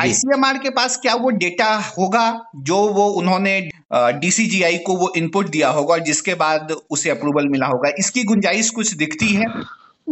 आईसीएमआर 0.00 0.58
के 0.58 0.70
पास 0.70 0.96
क्या 0.96 1.14
वो 1.14 1.30
डेटा 1.36 1.74
होगा 1.98 2.24
जो 2.62 2.76
वो 2.88 3.06
उन्होंने 3.12 3.60
डीसीजीआई 3.94 4.78
को 4.78 4.96
वो 4.96 5.12
इनपुट 5.16 5.48
दिया 5.48 5.68
होगा 5.68 5.94
और 5.94 6.00
जिसके 6.00 6.34
बाद 6.34 6.72
उसे 6.90 7.10
अप्रूवल 7.10 7.48
मिला 7.48 7.66
होगा? 7.66 7.90
इसकी 7.98 8.24
गुंजाइश 8.24 8.70
कुछ 8.70 8.94
दिखती 8.94 9.32
है? 9.34 9.46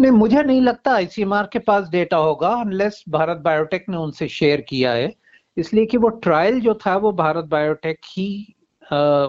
नहीं 0.01 0.11
मुझे 0.13 0.43
नहीं 0.43 0.61
लगता 0.61 0.93
आईसीएमआर 0.93 1.49
के 1.53 1.59
पास 1.59 1.89
डेटा 1.91 2.17
होगा 2.17 2.49
अनलेस 2.61 3.03
भारत 3.09 3.39
बायोटेक 3.39 3.85
ने 3.89 3.97
उनसे 3.97 4.29
शेयर 4.29 4.61
किया 4.61 4.93
है। 4.93 5.13
इसलिए 5.57 5.87
कि 5.87 5.97
वो 5.97 6.09
ट्रायल 6.25 6.61
जो 6.61 6.75
था 6.87 6.97
वो 6.97 7.13
भारत 7.13 7.45
बायोटेक 7.45 7.99
ही 8.09 8.55
आ, 8.93 9.27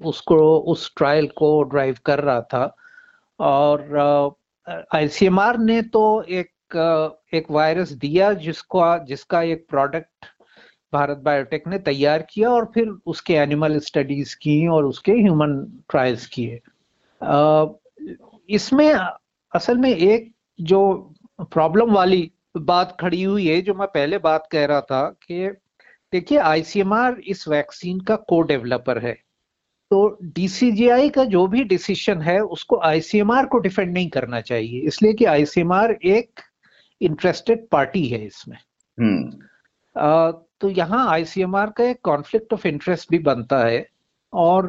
उसको 0.00 0.36
उस 0.72 0.92
ट्रायल 0.96 1.26
को 1.36 1.62
ड्राइव 1.62 1.96
कर 2.06 2.20
रहा 2.20 2.40
था। 2.40 2.76
और 3.40 4.36
आईसीएमआर 4.94 5.58
ने 5.58 5.80
तो 5.82 6.22
एक 6.22 6.76
आ, 6.76 7.08
एक 7.36 7.50
वायरस 7.50 7.92
दिया 7.92 8.32
जिसको 8.32 8.82
जिसका 9.04 9.42
एक 9.42 9.66
प्रोडक्ट 9.70 10.26
भारत 10.92 11.18
बायोटेक 11.18 11.66
ने 11.68 11.78
तैयार 11.78 12.22
किया 12.30 12.50
और 12.50 12.70
फिर 12.74 12.88
उसके 13.06 13.34
एनिमल 13.34 13.78
स्टडीज़ 13.78 14.36
की 14.36 14.66
और 14.68 14.84
उसके 14.84 15.12
ह्यूमन 15.12 15.54
ट्रायल्स 15.90 16.26
किए। 16.26 16.60
इसमें 18.48 18.94
असल 19.54 19.78
में 19.78 19.96
एक 19.96 20.32
जो 20.60 21.12
प्रॉब्लम 21.40 21.92
वाली 21.92 22.32
बात 22.56 22.96
खड़ी 23.00 23.22
हुई 23.22 23.46
है 23.48 23.60
जो 23.62 23.74
मैं 23.74 23.88
पहले 23.88 24.18
बात 24.18 24.48
कह 24.52 24.64
रहा 24.64 24.80
था 24.80 25.08
कि 25.08 25.48
देखिए 26.12 26.38
आईसीएमआर 26.38 27.20
इस 27.26 27.48
वैक्सीन 27.48 28.00
का 28.00 28.16
को 28.16 28.42
डेवलपर 28.42 28.98
है। 28.98 29.12
तो 29.90 30.18
डीसीजीआई 30.22 31.08
का 31.08 31.24
जो 31.24 31.46
भी 31.46 31.64
डिसीज़न 31.64 32.22
है 32.22 32.40
उसको 32.40 32.80
आईसीएमआर 32.80 33.46
को 33.46 33.58
डिफेंड 33.58 33.92
नहीं 33.92 34.08
करना 34.08 34.40
चाहिए। 34.40 34.80
इसलिए 34.80 35.12
कि 35.12 35.24
आईसीएमआर 35.24 35.92
एक 35.92 36.40
इंटरेस्टेड 37.00 37.68
पार्टी 37.68 38.06
है 38.06 38.26
इसमें। 38.26 38.56
आ, 38.56 38.60
हम्म। 39.00 40.32
तो 40.60 40.68
यहाँ 40.68 41.08
आईसीएमआर 41.10 41.70
का 41.70 41.84
एक 41.84 42.00
कॉन्फ्लिक्ट 42.02 42.52
ऑफ़ 42.52 42.68
इंटरेस्ट 42.68 43.10
भी 43.10 43.18
बनता 43.18 43.64
है 43.64 43.86
और 44.32 44.66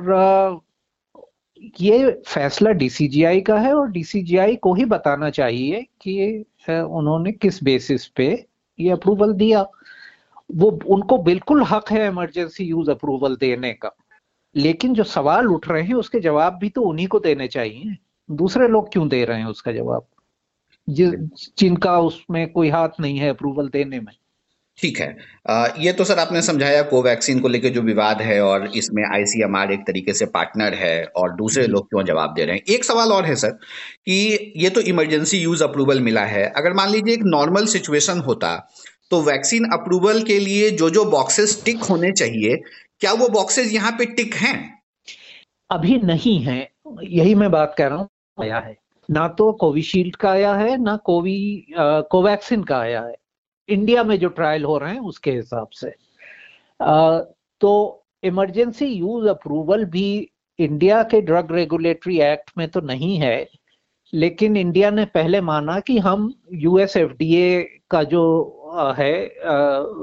ये 1.82 2.22
फैसला 2.28 2.72
डीसीजीआई 2.72 3.42
का 3.42 3.60
है 3.60 3.74
और 3.74 3.90
डीसीजीआई 3.92 4.56
को 4.56 4.74
ही 4.74 4.86
बताना 4.86 5.30
चाहिए 5.30 5.82
कि 6.02 6.46
उन्होंने 6.70 7.32
किस 7.32 7.64
बेसिस 7.64 8.08
पे 8.08 8.46
ये 8.80 8.90
अप्रूवल 8.92 9.34
दिया। 9.34 9.66
वो, 10.56 10.80
उनको 10.88 11.18
बिल्कुल 11.18 11.64
हक 11.64 11.92
है 11.92 12.08
इमरजेंसी 12.08 12.64
यूज़ 12.64 12.92
अप्रूवल 12.92 13.36
देने 13.36 13.74
का। 13.74 13.92
लेकिन 14.56 14.94
जो 14.94 15.04
सवाल 15.04 15.48
उठ 15.48 15.70
रहे 15.70 15.84
हैं, 15.84 15.94
उसके 15.94 16.20
जवाब 16.20 16.58
भी 16.58 16.70
तो 16.70 16.82
उन्हीं 16.82 17.08
को 17.08 17.20
देने 17.20 17.48
चाहिए। 17.48 17.98
दूसरे 18.32 18.68
लोग 18.68 18.92
क्यों 18.92 19.08
दे 19.08 19.26
रहे 19.26 19.40
हैं 19.40 19.46
उसका 19.46 19.72
जवाब? 19.72 20.06
जिनका 20.90 22.00
उसमें 22.00 22.52
कोई 22.52 22.70
हाथ 22.70 22.90
नहीं 23.00 23.18
है 23.18 23.30
अप्रूवल 23.30 23.70
देने 23.70 24.00
में। 24.00 24.14
ठीक 24.80 25.00
है। 25.00 25.16
आ, 25.50 25.68
ये 25.80 25.92
तो 25.94 26.04
सर 26.04 26.20
आपने 26.20 26.42
समझाया 26.42 26.82
कोवैक्सीन 26.84 27.40
को 27.40 27.48
लेकर 27.48 27.70
जो 27.70 27.82
विवाद 27.82 28.22
है 28.22 28.40
और 28.42 28.66
इसमें 28.78 29.04
आईसीएमआर 29.06 29.72
एक 29.72 29.80
तरीके 29.88 30.14
से 30.14 30.26
पार्टनर 30.28 30.74
है 30.74 31.04
और 31.16 31.36
दूसरे 31.36 31.66
लोग 31.68 31.88
क्यों 31.90 32.04
जवाब 32.06 32.34
दे 32.36 32.46
रहे 32.46 32.56
हैं। 32.56 32.64
एक 32.70 32.86
सवाल 32.86 33.12
और 33.12 33.26
है 33.26 33.36
सर 33.36 33.52
कि 34.06 34.54
ये 34.58 34.70
तो 34.70 34.82
इमरजेंसी 34.84 35.38
यूज़ 35.38 35.64
अप्रूवल 35.64 36.00
मिला 36.02 36.24
है। 36.26 36.46
अगर 36.54 36.74
मान 36.74 36.90
लीजिए 36.90 37.14
एक 37.14 37.24
नॉर्मल 37.26 37.66
सिचुएशन 37.68 38.20
होता 38.20 38.56
तो 39.12 39.22
वैक्सीन 39.22 39.66
अप्रूवल 39.74 40.22
के 40.24 40.40
लिए 40.40 40.70
जो 40.72 40.90
जो 40.90 41.06
बॉक्सेस 41.12 41.62
टिक 41.66 41.84
होने 41.84 42.12
चाहिए 42.12 42.56
क्या 43.02 43.14
वो 43.14 43.28
बॉक्सेस 43.30 43.74
यहाँ 43.74 43.92
पे 43.92 44.06
टिक 44.08 44.36
हैं? 44.36 44.58
अभी 45.70 45.98
नहीं 45.98 46.40
है। 46.40 46.60
यही 47.04 47.36
मैं 47.36 47.52
बात 47.52 47.76
कर 47.78 47.90
रहा 47.90 47.98
हूँ 47.98 48.08
आया 48.38 48.60
है। 48.60 48.76
ना 49.10 49.28
तो 49.28 49.52
कोविशील्ड 49.54 50.16
का 50.16 50.30
आया 50.32 50.54
है 50.56 50.78
ना 50.84 50.96
कोवी 51.06 51.66
कोवैक्सिन 52.12 52.64
का 52.64 52.78
आया 52.78 53.02
है। 53.02 53.16
इंडिया 53.70 54.04
में 54.04 54.20
जो 54.20 54.30
ट्रायल 54.30 54.64
हो 54.64 54.78
रहे 54.78 54.94
हैं 54.94 55.00
उसके 55.00 55.32
हिसाब 55.32 55.68
से। 55.70 55.94
आ, 56.82 57.20
तो 57.62 58.04
इमरजेंसी 58.24 58.86
यूज़ 58.86 59.28
अप्रूवल 59.28 59.86
भी 59.86 60.32
इंडिया 60.60 61.04
के 61.04 61.22
ड्रग 61.22 61.52
रेगुलेटरी 61.52 62.20
एक्ट 62.22 62.52
में 62.58 62.68
तो 62.68 62.82
नहीं 62.82 63.18
है 63.18 63.50
लेकिन 64.14 64.58
इंडिया 64.58 64.90
ने 64.90 65.06
पहले 65.06 65.42
माना 65.42 65.80
कि 65.80 65.98
हम 65.98 66.34
यूएस 66.54 66.98
एफडीए 66.98 67.62
का 67.92 68.04
जो 68.04 68.24
है 68.98 69.36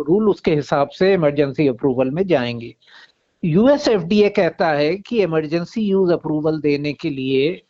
रूल 0.03 0.29
उसके 0.29 0.55
हिसाब 0.55 0.89
से 0.89 1.13
इमरजेंसी 1.15 1.69
अप्रूवल 1.69 2.11
में 2.11 2.27
जाएँगे। 2.27 2.75
यूएस 3.45 3.89
एफडीए 3.89 4.29
कहता 4.29 4.69
है 4.69 4.97
कि 4.97 5.23
इमरजेंसी 5.23 5.81
यूज़ 5.81 6.13
अप्रूवल 6.13 6.61
देने 6.61 6.93
के 6.93 7.11
लिए 7.11 7.63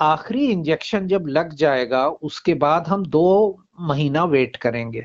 आखिरी 0.00 0.46
इंजेक्शन 0.50 1.06
जब 1.06 1.26
लग 1.26 1.54
जाएगा 1.54 2.08
उसके 2.08 2.54
बाद 2.54 2.88
हम 2.88 3.06
दो 3.06 3.58
महीना 3.80 4.24
वेट 4.24 4.56
करेंगे। 4.56 5.04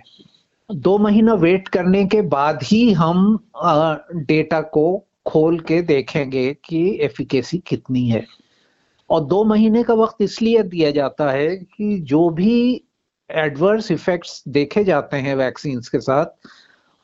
दो 0.69 0.97
महीना 0.97 1.33
वेट 1.33 1.67
करने 1.67 2.05
के 2.05 2.21
बाद 2.21 2.59
ही 2.63 2.91
हम 2.93 3.37
डेटा 3.57 4.61
को 4.61 4.85
खोल 5.25 5.59
के 5.59 5.81
देखेंगे 5.81 6.53
कि 6.65 6.85
एफिकेसी 7.01 7.57
कितनी 7.57 8.07
है। 8.09 8.25
और 9.09 9.23
दो 9.23 9.43
महीने 9.43 9.83
का 9.83 9.93
वक्त 9.93 10.21
इसलिए 10.21 10.63
दिया 10.63 10.91
जाता 10.91 11.29
है 11.31 11.55
कि 11.57 11.97
जो 11.99 12.29
भी 12.29 12.83
एडवर्स 13.29 13.91
इफेक्ट्स 13.91 14.43
देखे 14.47 14.83
जाते 14.83 15.17
हैं 15.17 15.35
वैक्सीन 15.35 15.79
के 15.79 15.99
साथ, 15.99 16.25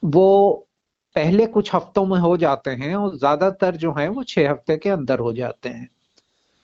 वो 0.04 0.68
पहले 1.16 1.46
कुछ 1.46 1.74
हफ्तों 1.76 2.06
में 2.06 2.20
हो 2.20 2.36
जाते 2.38 2.72
हैं 2.72 2.96
और 2.96 3.18
ज़्यादातर 3.18 3.76
जो 3.76 3.94
है 3.98 4.08
वो 4.10 4.24
छह 4.24 4.50
हफ़्ते 4.52 4.78
के 4.78 4.90
अंदर 4.90 5.20
हो 5.20 5.34
जाते 5.34 5.70
हैं। 5.70 5.90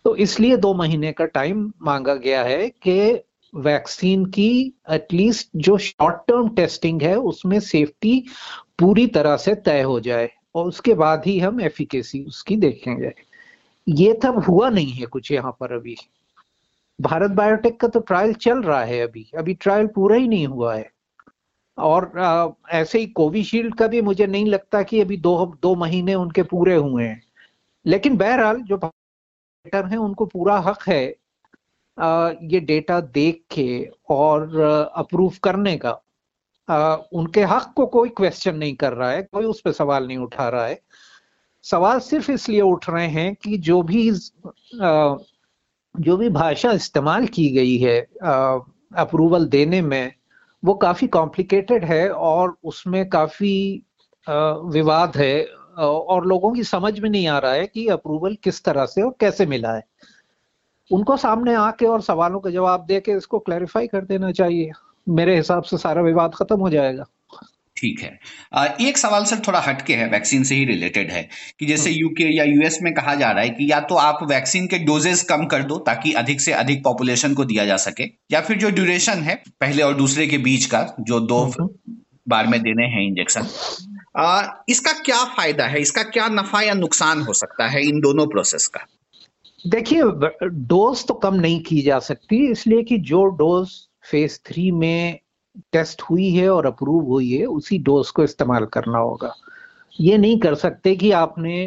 तो 0.05 0.15
इसलिए 0.15 0.57
दो 0.57 0.73
महीने 0.73 1.11
का 1.11 1.25
टाइम 1.25 1.71
मांगा 1.81 2.15
गया 2.15 2.43
है 2.43 2.69
कि 2.69 3.24
वैक्सीन 3.55 4.25
की 4.25 4.73
एटलीस्ट 4.91 5.49
जो 5.55 5.77
शॉर्ट 5.77 6.15
टर्म 6.15 6.49
टेस्टिंग 6.49 7.01
है 7.01 7.15
उसमें 7.15 7.59
सेफ्टी 7.59 8.25
पूरी 8.79 9.07
तरह 9.07 9.37
से 9.37 9.55
तय 9.55 9.81
हो 9.81 9.99
जाए 9.99 10.29
और 10.55 10.67
उसके 10.67 10.93
बाद 10.93 11.23
ही 11.25 11.39
हम 11.39 11.61
एफिकेसी 11.61 12.23
उसकी 12.23 12.55
देखेंगे। 12.55 13.13
ये 13.89 14.13
तब 14.13 14.39
हुआ 14.39 14.69
नहीं 14.69 14.91
है 14.91 15.05
कुछ 15.05 15.31
यहाँ 15.31 15.57
पर 15.59 15.73
अभी। 15.73 15.95
भारत 17.01 17.31
बायोटेक 17.31 17.79
का 17.79 17.87
तो 17.87 17.99
ट्रायल 17.99 18.33
चल 18.33 18.61
रहा 18.61 18.83
है 18.83 18.99
अभी। 18.99 19.31
अभी 19.37 19.53
ट्रायल 19.53 19.87
पूरा 19.87 20.15
ही 20.15 20.27
नहीं 20.27 20.47
हुआ 20.47 20.75
है। 20.75 20.91
और 21.77 22.19
आ, 22.19 22.47
ऐसे 22.69 22.99
ही 22.99 23.05
कोविशील्ड 23.05 23.75
का 23.75 23.87
भी 23.87 24.01
मुझे 24.01 24.27
नहीं 24.27 24.45
लगता 24.45 24.83
कि 24.83 25.01
अभी 25.01 25.17
दो 25.17 25.57
दो 25.61 25.75
महीने 25.75 26.15
उनके 26.15 26.43
पूरे 26.43 26.75
हुए 26.75 27.03
हैं। 27.03 27.21
लेकिन 27.85 28.17
बहरहाल 28.17 28.57
जो 28.61 28.79
है 29.75 29.97
उनको 29.97 30.25
पूरा 30.25 30.57
हक 30.59 30.79
है 30.87 31.15
ये 31.97 32.59
डेटा 32.61 32.99
देख 33.01 33.41
के 33.53 33.67
और 34.09 34.59
अप्रूव 34.95 35.33
करने 35.43 35.75
का 35.77 35.91
उनके 37.13 37.43
हक 37.43 37.73
को 37.75 37.85
कोई 37.87 38.09
क्वेश्चन 38.09 38.55
नहीं 38.55 38.75
कर 38.75 38.93
रहा 38.93 39.09
है, 39.11 39.21
कोई 39.23 39.45
उस 39.45 39.61
पर 39.61 39.71
सवाल 39.71 40.07
नहीं 40.07 40.17
उठा 40.17 40.47
रहा 40.49 40.65
है। 40.65 40.79
सवाल 41.65 41.99
सिर्फ़ 41.99 42.31
इसलिए 42.31 42.61
उठ 42.61 42.89
रहे 42.89 43.07
हैं 43.07 43.35
कि 43.35 43.57
जो 43.59 43.81
भी 43.83 44.09
जो 45.95 46.15
भी 46.17 46.29
भाषा 46.29 46.71
इस्तेमाल 46.71 47.25
की 47.27 47.47
गई 47.49 47.77
है 47.77 47.99
अप्रूवल 48.97 49.45
देने 49.47 49.81
में, 49.81 50.13
वो 50.63 50.73
काफ़ी 50.75 51.07
कॉम्प्लिकेटेड 51.07 51.85
है 51.85 52.09
और 52.09 52.55
उसमें 52.63 53.07
काफ़ी 53.09 53.83
विवाद 54.27 55.17
है। 55.17 55.43
और 55.77 56.25
लोगों 56.27 56.51
की 56.53 56.63
समझ 56.63 56.99
में 56.99 57.09
नहीं 57.09 57.27
आ 57.27 57.37
रहा 57.39 57.51
है 57.51 57.65
कि 57.67 57.87
अप्रूवल 57.89 58.35
किस 58.43 58.63
तरह 58.63 58.85
से 58.85 59.01
और 59.01 59.15
कैसे 59.19 59.45
मिला 59.45 59.73
है। 59.73 59.83
उनको 60.91 61.17
सामने 61.17 61.53
आके 61.55 61.85
और 61.85 62.01
सवालों 62.01 62.39
का 62.39 62.49
जवाब 62.49 62.85
दे 62.85 62.99
के 62.99 63.11
इसको 63.11 63.39
क्लैरिफाई 63.39 63.87
कर 63.87 64.01
देना 64.05 64.31
चाहिए। 64.31 64.71
मेरे 65.07 65.35
हिसाब 65.35 65.63
से 65.63 65.77
सारा 65.77 66.01
विवाद 66.01 66.35
खत्म 66.35 66.59
हो 66.59 66.69
जाएगा। 66.69 67.05
ठीक 67.77 67.99
है। 67.99 68.87
एक 68.87 68.97
सवाल 68.97 69.25
सर 69.25 69.39
थोड़ा 69.47 69.59
हटके 69.59 69.93
है 69.93 70.07
वैक्सीन 70.09 70.43
से 70.43 70.55
ही 70.55 70.65
रिलेटेड 70.65 71.11
है 71.11 71.27
कि 71.59 71.65
जैसे 71.65 71.91
यूके 71.91 72.23
हम्म। 72.23 72.33
या 72.33 72.43
यूएस 72.43 72.79
में 72.81 72.93
कहा 72.93 73.15
जा 73.15 73.31
रहा 73.31 73.43
है 73.43 73.49
कि 73.49 73.71
या 73.71 73.79
तो 73.79 73.95
आप 73.95 74.19
वैक्सीन 74.23 74.67
के 74.67 74.77
डोजेस 74.77 75.23
कम 75.23 75.45
कर 75.45 75.63
दो 75.63 75.77
ताकि 75.79 76.13
अधिक 76.13 76.41
से 76.41 76.53
अधिक 76.53 76.83
पॉपुलेशन 76.83 77.33
को 77.33 77.45
दिया 77.45 77.65
जा 77.65 77.77
सके 77.77 78.03
या 78.31 78.41
फिर 78.41 78.57
जो 78.57 78.69
ड्यूरेशन 78.69 79.23
है 79.23 79.35
पहले 79.61 79.83
और 79.83 79.93
दूसरे 79.93 80.27
के 80.27 80.37
बीच 80.37 80.65
का 80.65 80.95
जो 80.99 81.19
दो 81.19 81.43
हम्म। 81.43 81.95
बार 82.27 82.47
में 82.47 82.61
देने 82.61 82.85
हैं 82.85 83.07
इंजेक्शन 83.07 83.47
इसका 84.69 84.91
क्या 84.91 85.23
फ़ायदा 85.25 85.65
है? 85.65 85.81
इसका 85.81 86.03
क्या 86.03 86.27
नफा 86.27 86.61
या 86.61 86.73
नुकसान 86.73 87.21
हो 87.21 87.33
सकता 87.33 87.67
है 87.67 87.81
इन 87.83 87.99
दोनों 87.99 88.27
प्रोसेस 88.27 88.67
का? 88.67 88.79
देखिए, 89.65 90.01
डोज 90.43 91.05
तो 91.07 91.13
कम 91.13 91.35
नहीं 91.35 91.59
की 91.63 91.81
जा 91.81 91.99
सकती, 91.99 92.37
इसलिए 92.51 92.83
कि 92.83 92.97
जो 92.99 93.23
डोज 93.37 93.69
फ़ेज़ 94.11 94.39
थ्री 94.45 94.69
में 94.71 95.19
टेस्ट 95.73 96.01
हुई 96.01 96.29
है 96.31 96.49
और 96.49 96.65
अप्रूव 96.65 97.05
हुई 97.05 97.31
है, 97.31 97.45
उसी 97.45 97.77
डोज 97.79 98.09
को 98.09 98.23
इस्तेमाल 98.23 98.65
करना 98.73 98.97
होगा। 98.97 99.33
ये 99.99 100.17
नहीं 100.17 100.39
कर 100.39 100.55
सकते 100.55 100.95
कि 100.95 101.11
आपने 101.13 101.63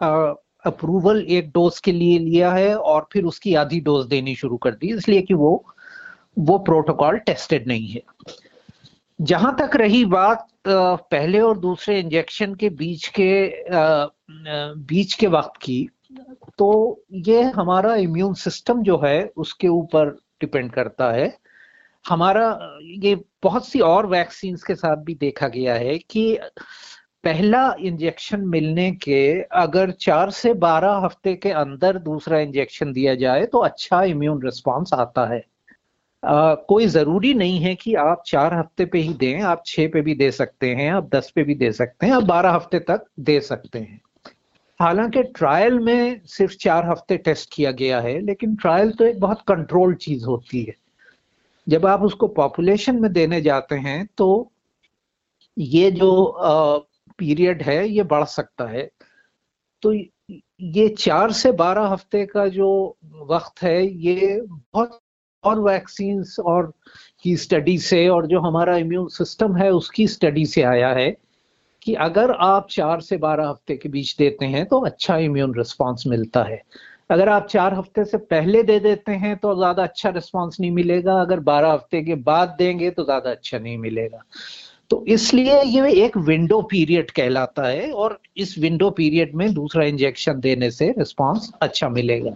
अप्रूवल 0.00 1.20
एक 1.28 1.50
डोज 1.50 1.78
के 1.80 1.92
लिए 1.92 2.18
लिया 2.18 2.52
है 2.52 2.74
और 2.76 3.06
फिर 3.12 3.24
उसकी 3.24 3.54
आधी 3.54 3.80
डोज 3.80 4.06
देनी 4.06 4.34
शुरू 4.36 4.56
कर 4.56 4.70
दी, 4.72 4.94
इसलिए 4.94 5.22
कि 5.22 5.34
वो 5.34 5.64
वो 6.38 6.58
प्रोटोकॉल 6.58 7.16
टेस्टेड 7.18 7.66
नहीं 7.68 7.88
है। 7.88 8.00
जहाँ 9.18 9.56
तक 9.56 9.76
रही 9.76 10.04
बात 10.04 10.46
पहले 10.66 11.40
और 11.40 11.58
दूसरे 11.58 11.98
इंजेक्शन 12.00 12.54
के 12.54 12.68
बीच 12.70 13.06
के 13.18 13.30
बीच 14.84 15.14
के 15.14 15.26
वक्त 15.26 15.60
की 15.62 15.88
तो 16.58 17.02
ये 17.26 17.42
हमारा 17.42 17.94
इम्यून 17.96 18.34
सिस्टम 18.34 18.82
जो 18.82 19.00
है 19.04 19.22
उसके 19.36 19.68
ऊपर 19.68 20.10
डिपेंड 20.40 20.70
करता 20.72 21.10
है। 21.12 21.36
हमारा 22.04 22.78
ये 22.82 23.14
बहुत 23.42 23.66
सी 23.68 23.80
और 23.80 24.06
वैक्सीन 24.06 24.56
के 24.66 24.74
साथ 24.74 24.96
भी 24.96 25.14
देखा 25.14 25.48
गया 25.48 25.74
है 25.74 25.98
कि 26.00 26.38
पहला 27.24 27.62
इंजेक्शन 27.80 28.40
मिलने 28.40 28.90
के 28.92 29.22
अगर 29.56 29.90
चार 29.90 30.30
से 30.30 30.52
बारह 30.54 30.94
हफ़्ते 31.04 31.34
के 31.34 31.50
अंदर 31.50 31.98
दूसरा 31.98 32.38
इंजेक्शन 32.38 32.92
दिया 32.92 33.14
जाए 33.14 33.46
तो 33.46 33.58
अच्छा 33.58 34.02
इम्यून 34.04 34.42
रिस्पॉन्स 34.42 34.94
आता 34.94 35.26
है। 35.26 35.42
आ, 36.22 36.54
कोई 36.54 36.86
ज़रूरी 36.86 37.34
नहीं 37.34 37.58
है 37.60 37.74
कि 37.74 37.94
आप 37.94 38.22
चार 38.26 38.54
हफ़्ते 38.54 38.84
पे 38.84 38.98
ही 38.98 39.14
दें 39.14 39.40
आप 39.42 39.62
छह 39.66 39.88
पे 39.88 40.00
भी 40.00 40.14
दे 40.14 40.30
सकते 40.30 40.74
हैं 40.74 40.90
आप 40.92 41.08
दस 41.14 41.32
पे 41.36 41.44
भी 41.44 41.54
दे 41.54 41.72
सकते 41.72 42.06
हैं 42.06 42.12
आप 42.12 42.22
बारह 42.22 42.50
हफ़्ते 42.50 42.78
तक 42.80 43.06
दे 43.20 43.40
सकते 43.40 43.78
हैं। 43.78 44.00
हालाँकि 44.82 45.22
ट्रायल 45.36 45.78
में 45.80 46.20
सिर्फ़ 46.26 46.54
चार 46.60 46.86
हफ़्ते 46.86 47.16
टेस्ट 47.18 47.48
किया 47.52 47.70
गया 47.72 48.00
है, 48.00 48.18
लेकिन 48.20 48.54
ट्रायल 48.56 48.90
तो 48.92 49.04
एक 49.04 49.20
बहुत 49.20 49.42
कंट्रोल 49.48 49.94
चीज़ 49.96 50.24
होती 50.26 50.62
है। 50.62 50.74
जब 51.66 51.86
आप 51.86 52.02
उसको 52.02 52.28
पॉपुलेशन 52.30 53.00
में 53.00 53.12
देने 53.12 53.40
जाते 53.40 53.74
हैं 53.76 54.06
तो 54.18 54.28
ये 55.56 55.90
जो 55.90 56.10
पीरियड 57.18 57.62
है, 57.62 57.88
ये 57.88 58.02
बढ़ 58.04 58.24
सकता 58.26 58.66
है। 58.66 58.88
तो 59.82 59.92
ये 59.92 60.88
चार 60.98 61.32
से 61.32 61.52
बारह 61.52 61.86
हफ़्ते 61.86 62.24
का 62.26 62.46
जो 62.48 62.68
वक्त 63.30 63.62
है, 63.62 63.86
ये 63.86 64.40
बहुत 64.72 65.00
और 65.44 65.60
वैक्सीन 65.60 66.24
और 66.44 66.72
की 67.22 67.36
स्टडी 67.36 67.78
से 67.80 68.06
और 68.08 68.26
जो 68.26 68.40
हमारा 68.40 68.76
इम्यून 68.76 69.08
सिस्टम 69.08 69.56
है, 69.56 69.70
उसकी 69.70 70.06
स्टडी 70.08 70.46
से 70.46 70.62
आया 70.64 70.92
है। 70.94 71.10
कि 71.82 71.94
अगर 71.94 72.30
आप 72.30 72.66
चार 72.70 73.00
से 73.00 73.16
बारह 73.16 73.48
हफ़्ते 73.48 73.76
के 73.76 73.88
बीच 73.88 74.14
देते 74.18 74.46
हैं 74.46 74.64
तो 74.66 74.80
अच्छा 74.80 75.16
इम्यून 75.18 75.54
रिस्पॉन्स 75.54 76.06
मिलता 76.06 76.42
है। 76.42 76.62
अगर 77.10 77.28
आप 77.28 77.46
चार 77.46 77.74
हफ़्ते 77.74 78.04
से 78.04 78.18
पहले 78.18 78.62
दे 78.62 78.78
देते 78.80 79.12
हैं 79.12 79.36
तो 79.36 79.54
ज़्यादा 79.54 79.82
अच्छा 79.82 80.10
रिस्पॉन्स 80.10 80.60
नहीं 80.60 80.70
मिलेगा। 80.70 81.20
अगर 81.20 81.40
बारह 81.40 81.72
हफ़्ते 81.72 82.02
के 82.02 82.14
बाद 82.14 82.54
देंगे 82.58 82.90
तो 82.90 83.04
ज़्यादा 83.04 83.30
अच्छा 83.30 83.58
नहीं 83.58 83.78
मिलेगा। 83.78 84.22
तो 84.90 85.04
इसलिए 85.08 85.60
ये 85.62 85.92
एक 86.04 86.16
विंडो 86.16 86.60
पीरियड 86.62 87.10
कहलाता 87.10 87.66
है 87.68 87.90
और 87.92 88.18
इस 88.36 88.58
विंडो 88.58 88.90
पीरियड 88.90 89.34
में 89.34 89.52
दूसरा 89.54 89.84
इंजेक्शन 89.84 90.40
देने 90.40 90.70
से 90.70 90.90
रिस्पॉन्स 90.98 91.52
अच्छा 91.62 91.88
मिलेगा। 91.88 92.34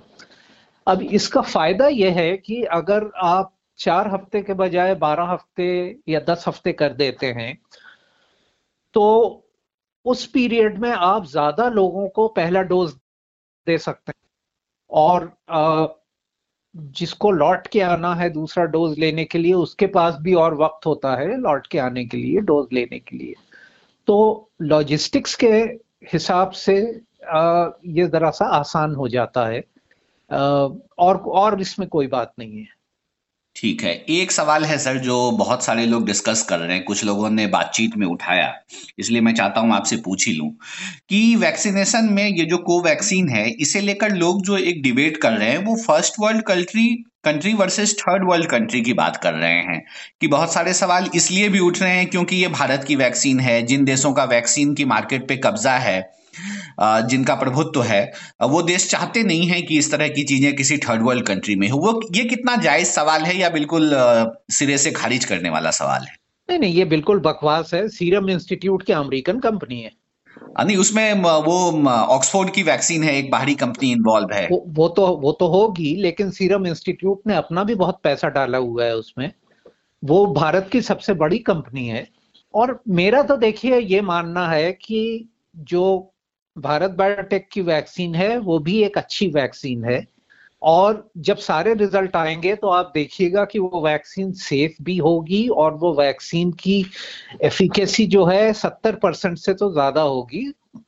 अब 0.86 1.02
इसका 1.02 1.40
फ़ायदा 1.40 1.86
यह 1.88 2.14
है 2.14 2.36
कि 2.36 2.62
अगर 2.72 3.10
आप 3.22 3.52
चार 3.78 4.08
हफ़्ते 4.08 4.40
के 4.42 4.54
बजाय 4.54 4.94
बारह 4.94 5.24
हफ़्ते 5.24 5.68
या 6.08 6.20
दस 6.20 6.44
हफ़्ते 6.48 6.72
कर 6.72 6.92
देते 6.92 7.26
हैं 7.26 7.56
तो 8.96 9.42
उस 10.06 10.24
पीरियड 10.26 10.78
में 10.78 10.90
आप 10.90 11.24
ज़्यादा 11.26 11.68
लोगों 11.68 12.08
को 12.08 12.26
पहला 12.28 12.60
डोज 12.62 12.92
दे 13.66 13.76
सकते 13.78 14.12
हैं। 14.12 14.28
और 14.90 15.32
जिसको 16.74 17.30
लौट 17.30 17.66
के 17.66 17.80
आना 17.80 18.14
है 18.14 18.28
दूसरा 18.30 18.64
डोज 18.66 18.98
लेने 18.98 19.24
के 19.24 19.38
लिए, 19.38 19.52
उसके 19.54 19.86
पास 19.86 20.16
भी 20.20 20.34
और 20.34 20.54
वक्त 20.54 20.86
होता 20.86 21.14
है 21.16 21.36
लौट 21.40 21.66
के 21.66 21.78
आने 21.78 22.04
के 22.04 22.16
लिए, 22.16 22.40
डोज 22.40 22.68
लेने 22.72 22.98
के 22.98 23.16
लिए। 23.16 23.34
तो 24.08 24.50
लॉजिस्टिक्स 24.62 25.34
के 25.34 25.52
हिसाब 26.12 26.50
से 26.50 26.76
ये 26.76 28.06
जरा 28.08 28.30
सा 28.30 28.46
आसान 28.56 28.94
हो 28.94 29.08
जाता 29.08 29.46
है। 29.46 29.60
और 30.30 31.16
और 31.36 31.60
इसमें 31.60 31.88
कोई 31.88 32.06
बात 32.06 32.32
नहीं 32.38 32.58
है। 32.58 32.75
ठीक 33.56 33.82
है। 33.82 33.92
एक 34.10 34.32
सवाल 34.32 34.64
है 34.64 34.76
सर 34.78 34.98
जो 34.98 35.30
बहुत 35.38 35.64
सारे 35.64 35.84
लोग 35.86 36.04
डिस्कस 36.06 36.42
कर 36.48 36.58
रहे 36.58 36.76
हैं। 36.76 36.84
कुछ 36.84 37.04
लोगों 37.04 37.30
ने 37.30 37.46
बातचीत 37.46 37.96
में 37.96 38.06
उठाया, 38.06 38.52
इसलिए 38.98 39.20
मैं 39.20 39.34
चाहता 39.34 39.60
हूँ 39.60 39.74
आपसे 39.74 39.96
पूछ 39.96 40.26
ही 40.26 40.34
लूँ 40.34 40.50
कि 41.08 41.34
वैक्सीनेशन 41.36 42.08
में 42.12 42.26
ये 42.26 42.44
जो 42.44 42.58
कोवैक्सीन 42.60 43.28
है, 43.28 43.48
इसे 43.50 43.80
लेकर 43.80 44.14
लोग 44.14 44.42
जो 44.42 44.56
एक 44.58 44.82
डिबेट 44.82 45.16
कर 45.16 45.32
रहे 45.32 45.50
हैं, 45.50 45.64
वो 45.64 45.76
first 45.76 46.20
world 46.20 46.42
country 46.42 46.86
country 47.24 47.52
versus 47.54 47.94
third 47.98 48.28
world 48.28 48.46
country 48.46 48.80
की 48.80 48.92
बात 48.92 49.16
कर 49.16 49.34
रहे 49.34 49.62
हैं 49.62 49.80
कि 50.20 50.28
बहुत 50.28 50.52
सारे 50.52 50.74
सवाल 50.74 51.08
इसलिए 51.14 51.48
भी 51.48 51.58
उठ 51.58 51.80
रहे 51.82 51.96
हैं 51.96 52.06
क्योंकि 52.06 52.36
ये 52.36 52.48
भारत 52.48 52.84
की 52.88 52.96
वैक्सीन 52.96 53.40
है, 53.40 53.62
जिन 53.62 53.84
देशों 53.84 54.12
का 54.12 54.24
वैक्सीन 54.24 54.74
की 54.74 54.84
मार्केट 54.84 55.26
पे 55.28 55.36
कब्जा 55.36 55.76
है 55.78 56.00
जिनका 56.80 57.34
प्रभुत्व 57.34 57.82
है 57.82 58.00
वो 58.42 58.62
देश 58.62 58.88
चाहते 58.90 59.22
नहीं 59.22 59.46
है 59.46 59.60
कि 59.62 59.78
इस 59.78 59.90
तरह 59.92 60.08
की 60.08 60.22
चीज़ें 60.24 60.54
किसी 60.56 60.78
थर्ड 60.78 61.02
वर्ल्ड 61.02 61.26
कंट्री 61.26 61.56
में 61.56 61.68
हो। 61.68 61.78
वो 61.78 62.00
ये 62.14 62.24
कितना 62.24 62.56
जायज़ 62.56 62.88
सवाल 62.88 63.22
है 63.22 63.36
या 63.36 63.48
बिल्कुल 63.50 63.90
सिरे 64.50 64.78
से 64.78 64.90
खारिज 64.90 65.24
करने 65.24 65.50
वाला 65.50 65.70
सवाल 65.70 66.02
है? 66.02 66.16
नहीं 66.48 66.58
नहीं 66.58 66.74
ये 66.74 66.84
बिल्कुल 66.84 67.20
बकवास 67.20 67.74
है। 67.74 67.88
सीरम 67.88 68.30
इंस्टीट्यूट 68.30 68.82
की 68.82 68.92
अमेरिकन 68.92 69.38
कंपनी 69.38 69.80
है। 69.80 69.90
नहीं 70.64 70.76
उसमें 70.76 71.12
वो 71.14 71.88
ऑक्सफोर्ड 71.90 72.50
की 72.50 72.62
वैक्सीन 72.62 73.02
है 73.02 73.16
एक 73.18 73.30
बाहरी 73.30 73.54
कंपनी 73.54 73.90
इन्वॉल्व 73.92 74.32
है। 74.32 74.46
वो, 74.46 74.64
वो 74.66 74.88
तो 74.88 75.06
वो 75.16 75.32
तो 75.32 75.46
होगी 75.46 75.94
लेकिन 75.96 76.30
सीरम 76.30 76.66
इंस्टीट्यूट 76.66 77.20
ने 77.26 77.34
अपना 77.34 77.64
भी 77.64 77.74
बहुत 77.74 78.00
पैसा 78.04 78.28
डाला 78.28 78.58
हुआ 78.58 78.84
है 78.84 78.96
उसमें। 78.96 79.30
वो 80.04 80.26
भारत 80.26 80.68
की 80.72 80.80
सबसे 80.82 81.14
बड़ी 81.14 81.38
कंपनी 81.38 81.86
है। 81.88 82.06
और 82.54 82.80
मेरा 82.88 83.22
तो 83.22 83.36
देखिए 83.36 83.78
ये 83.78 84.00
मानना 84.00 84.48
है 84.48 84.72
कि 84.72 85.28
जो 85.56 86.12
भारत 86.56 86.90
बायोटेक 86.90 87.48
की 87.52 87.60
वैक्सीन 87.62 88.14
है 88.14 88.36
वो 88.38 88.58
भी 88.58 88.82
एक 88.82 88.98
अच्छी 88.98 89.28
वैक्सीन 89.28 89.84
है। 89.84 90.04
और 90.62 91.08
जब 91.18 91.36
सारे 91.36 91.72
रिज़ल्ट 91.74 92.16
आएँगे 92.16 92.54
तो 92.56 92.68
आप 92.68 92.90
देखिएगा 92.94 93.44
कि 93.44 93.58
वो 93.58 93.80
वैक्सीन 93.82 94.32
सेफ़ 94.34 94.82
भी 94.82 94.96
होगी 94.98 95.46
और 95.48 95.74
वो 95.74 95.92
वैक्सीन 95.94 96.52
की 96.52 96.84
एफिकेसी 97.44 98.06
जो 98.06 98.24
है 98.24 98.52
सत्तर 98.52 98.96
परसेंट 98.96 99.36
से 99.38 99.54
तो 99.54 99.70
ज़्यादा 99.72 100.02
होगी 100.02 100.44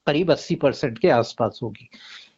करीब 0.07 0.31
अस्सी 0.33 0.55
परसेंट 0.55 0.99
के 0.99 1.11
आसपास 1.11 1.61
होगी। 1.63 1.89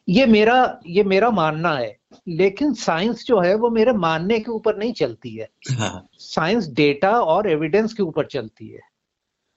ये 0.09 0.27
मेरा 0.27 0.81
ये 0.87 1.03
मेरा 1.05 1.31
मानना 1.31 1.75
है 1.75 1.97
लेकिन 2.29 2.73
साइंस 2.75 3.25
जो 3.27 3.41
है 3.41 3.55
वो 3.55 3.71
मेरे 3.71 3.93
मानने 3.95 4.39
के 4.39 4.51
ऊपर 4.53 4.77
नहीं 4.77 4.93
चलती 4.93 5.35
है। 5.35 5.49
हाँ। 5.71 6.07
साइंस 6.15 6.69
डेटा 6.73 7.11
और 7.13 7.49
एविडेंस 7.51 7.93
के 7.93 8.03
ऊपर 8.03 8.27
चलती 8.27 8.69
है। 8.69 8.81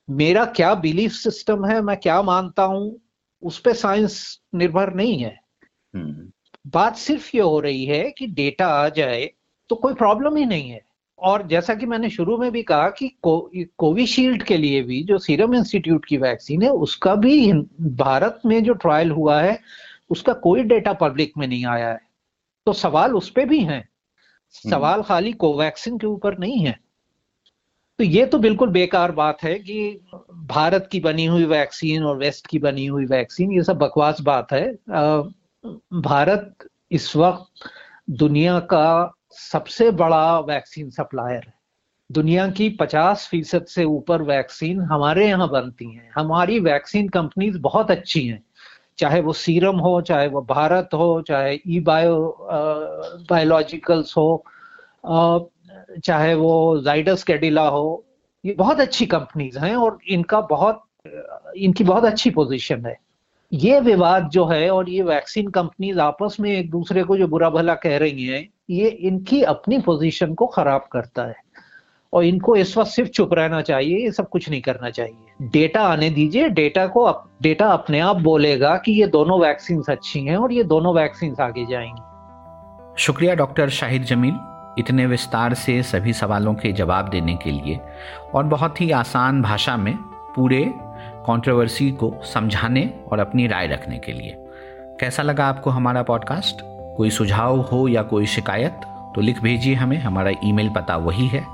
मेरा 0.07 0.45
क्या 0.47 0.73
बिलीफ 0.77 1.11
सिस्टम 1.13 1.65
है 1.65 1.81
मैं 1.81 1.97
क्या 1.97 2.21
मानता 2.21 2.63
हूँ 2.63 2.99
उस 3.43 3.59
पर 3.59 3.73
साइंस 3.73 4.39
निर्भर 4.55 4.93
नहीं 4.93 5.17
है। 5.17 5.39
हम्म। 5.95 6.31
बात 6.67 6.95
सिर्फ़ 6.95 7.31
ये 7.35 7.41
हो 7.41 7.59
रही 7.59 7.85
है 7.85 8.11
कि 8.11 8.27
डेटा 8.27 8.67
आ 8.67 8.89
जाए 8.89 9.31
तो 9.69 9.75
कोई 9.75 9.93
प्रॉब्लम 9.93 10.35
ही 10.35 10.45
नहीं 10.45 10.69
है। 10.69 10.81
और 11.19 11.47
जैसा 11.47 11.75
कि 11.75 11.85
मैंने 11.85 12.09
शुरू 12.09 12.37
में 12.37 12.51
भी 12.51 12.63
कहा 12.63 12.89
कि 12.89 13.17
कोविशील्ड 13.77 14.43
के 14.43 14.57
लिए 14.57 14.81
भी 14.81 15.03
जो 15.03 15.17
सीरम 15.17 15.55
इंस्टीट्यूट 15.55 16.05
की 16.05 16.17
वैक्सीन 16.17 16.61
है 16.61 16.69
उसका 16.69 17.15
भी 17.15 17.53
भारत 17.81 18.41
में 18.45 18.63
जो 18.63 18.73
ट्रायल 18.73 19.11
हुआ 19.11 19.41
है 19.41 19.59
उसका 20.09 20.33
कोई 20.33 20.63
डेटा 20.63 20.93
पब्लिक 20.93 21.33
में 21.37 21.47
नहीं 21.47 21.65
आया 21.65 21.89
है। 21.89 21.99
तो 22.65 22.73
सवाल 22.73 23.15
उस 23.15 23.29
पर 23.29 23.45
भी 23.45 23.59
हैं। 23.59 23.89
हम्म। 24.53 24.71
सवाल 24.71 25.01
खाली 25.01 25.31
कोवैक्सीन 25.31 25.97
के 25.97 26.07
ऊपर 26.07 26.37
नहीं 26.37 26.59
है। 26.59 26.79
तो 27.99 28.03
ये 28.03 28.25
तो 28.25 28.37
बिल्कुल 28.37 28.69
बेकार 28.69 29.11
बात 29.11 29.43
है 29.43 29.53
कि 29.59 29.99
भारत 30.33 30.87
की 30.91 30.99
बनी 30.99 31.25
हुई 31.25 31.45
वैक्सीन 31.45 32.03
और 32.03 32.17
वेस्ट 32.17 32.47
की 32.47 32.59
बनी 32.59 32.85
हुई 32.85 33.05
वैक्सीन, 33.05 33.51
ये 33.51 33.63
सब 33.63 33.77
बकवास 33.77 34.21
बात 34.21 34.51
है। 34.53 34.71
भारत 36.01 36.67
इस 36.91 37.15
वक्त 37.15 37.69
दुनिया 38.09 38.59
का 38.59 39.13
सबसे 39.31 39.91
बड़ा 39.91 40.39
वैक्सीन 40.39 40.89
सप्लायर 40.89 41.43
है। 41.47 41.53
दुनिया 42.09 42.47
की 42.47 42.69
50 42.69 43.27
फ़ीसद 43.27 43.65
से 43.65 43.83
ऊपर 43.83 44.21
वैक्सीन 44.21 44.81
हमारे 44.81 45.27
यहाँ 45.27 45.49
बनती 45.49 45.93
हैं। 45.93 46.11
हमारी 46.15 46.59
वैक्सीन 46.59 47.09
कंपनीज़ 47.09 47.57
बहुत 47.59 47.91
अच्छी 47.91 48.27
हैं। 48.27 48.43
चाहे 48.97 49.21
वो 49.21 49.33
सीरम 49.33 49.77
हो, 49.77 49.99
चाहे 50.01 50.27
वो 50.27 50.41
भारत 50.41 50.89
हो, 50.93 51.21
चाहे 51.27 51.59
ई 51.67 51.79
बायो 51.79 52.47
बायोलॉजिकल्स 53.29 54.17
हो 54.17 54.45
चाहे 55.99 56.33
वो 56.33 56.81
जाइडस 56.81 57.23
कैडिला 57.23 57.67
हो 57.67 58.05
ये 58.45 58.53
बहुत 58.53 58.79
अच्छी 58.79 59.05
कंपनीज़ 59.05 59.59
हैं 59.59 59.75
और 59.75 59.97
इनका 60.07 60.41
बहुत 60.41 60.83
इनकी 61.57 61.83
बहुत 61.83 62.05
अच्छी 62.05 62.29
पोजीशन 62.29 62.85
है। 62.85 62.97
ये 63.53 63.79
विवाद 63.79 64.29
जो 64.29 64.45
है 64.45 64.69
और 64.69 64.89
ये 64.89 65.01
वैक्सीन 65.01 65.47
कंपनीज़ 65.47 65.99
आपस 65.99 66.37
में 66.39 66.51
एक 66.51 66.71
दूसरे 66.71 67.03
को 67.03 67.17
जो 67.17 67.27
बुरा 67.27 67.49
भला 67.49 67.73
कह 67.73 67.97
रही 67.97 68.25
हैं 68.25 68.49
ये 68.69 68.87
इनकी 68.87 69.41
अपनी 69.43 69.79
पोजीशन 69.79 70.33
को 70.33 70.47
खराब 70.47 70.87
करता 70.91 71.23
है। 71.23 71.35
और 72.13 72.23
इनको 72.23 72.55
इस 72.55 72.77
वक्त 72.77 72.91
सिर्फ़ 72.91 73.09
चुप 73.09 73.33
रहना 73.33 73.61
चाहिए 73.61 73.97
ये 73.97 74.11
सब 74.11 74.29
कुछ 74.29 74.49
नहीं 74.49 74.61
करना 74.61 74.89
चाहिए। 74.89 75.47
डेटा 75.47 75.81
आने 75.81 76.09
दीजिए 76.09 76.49
डेटा 76.49 76.87
को 76.87 77.03
अप, 77.03 77.29
डेटा 77.41 77.67
अपने 77.67 77.99
आप 77.99 78.15
बोलेगा 78.15 78.75
कि 78.77 78.91
ये 78.91 79.07
दोनों 79.07 79.39
वैक्सीन 79.39 79.83
अच्छी 79.89 80.19
हैं 80.19 80.37
और 80.37 80.51
ये 80.51 80.63
दोनों 80.63 80.95
वैक्सीन 80.95 81.35
आगे 81.39 81.65
जाएँगी। 81.65 82.01
शुक्रिया 82.97 83.35
डॉक्टर 83.35 83.69
शाहिद 83.69 84.03
जमील। 84.03 84.52
इतने 84.77 85.05
विस्तार 85.05 85.53
से 85.53 85.81
सभी 85.83 86.13
सवालों 86.13 86.53
के 86.53 86.71
जवाब 86.71 87.09
देने 87.09 87.35
के 87.35 87.51
लिए 87.51 87.79
और 88.33 88.43
बहुत 88.43 88.81
ही 88.81 88.91
आसान 88.91 89.41
भाषा 89.41 89.77
में 89.77 89.97
पूरे 90.35 90.63
कंट्रोवर्सी 91.27 91.91
को 91.91 92.13
समझाने 92.23 92.93
और 93.11 93.19
अपनी 93.19 93.47
राय 93.47 93.67
रखने 93.67 93.97
के 93.97 94.11
लिए। 94.11 94.35
कैसा 94.99 95.23
लगा 95.23 95.45
आपको 95.45 95.69
हमारा 95.69 96.03
पॉडकास्ट 96.03 96.61
कोई 96.97 97.09
सुझाव 97.09 97.61
हो 97.61 97.87
या 97.87 98.03
कोई 98.03 98.25
शिकायत 98.25 98.81
तो 99.15 99.21
लिख 99.21 99.41
भेजिए 99.41 99.75
हमें। 99.75 99.97
हमारा 99.97 100.31
ईमेल 100.43 100.69
पता 100.69 100.97
वही 100.97 101.27
है 101.27 101.45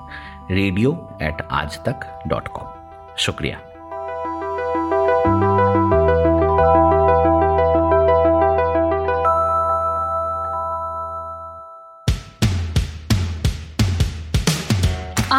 रेडियो 0.51 1.17
एट 1.21 1.41
आज 1.51 1.79
तक 1.79 2.23
डॉट 2.27 2.47
कॉम 2.47 2.67
शुक्रिया। 3.17 3.58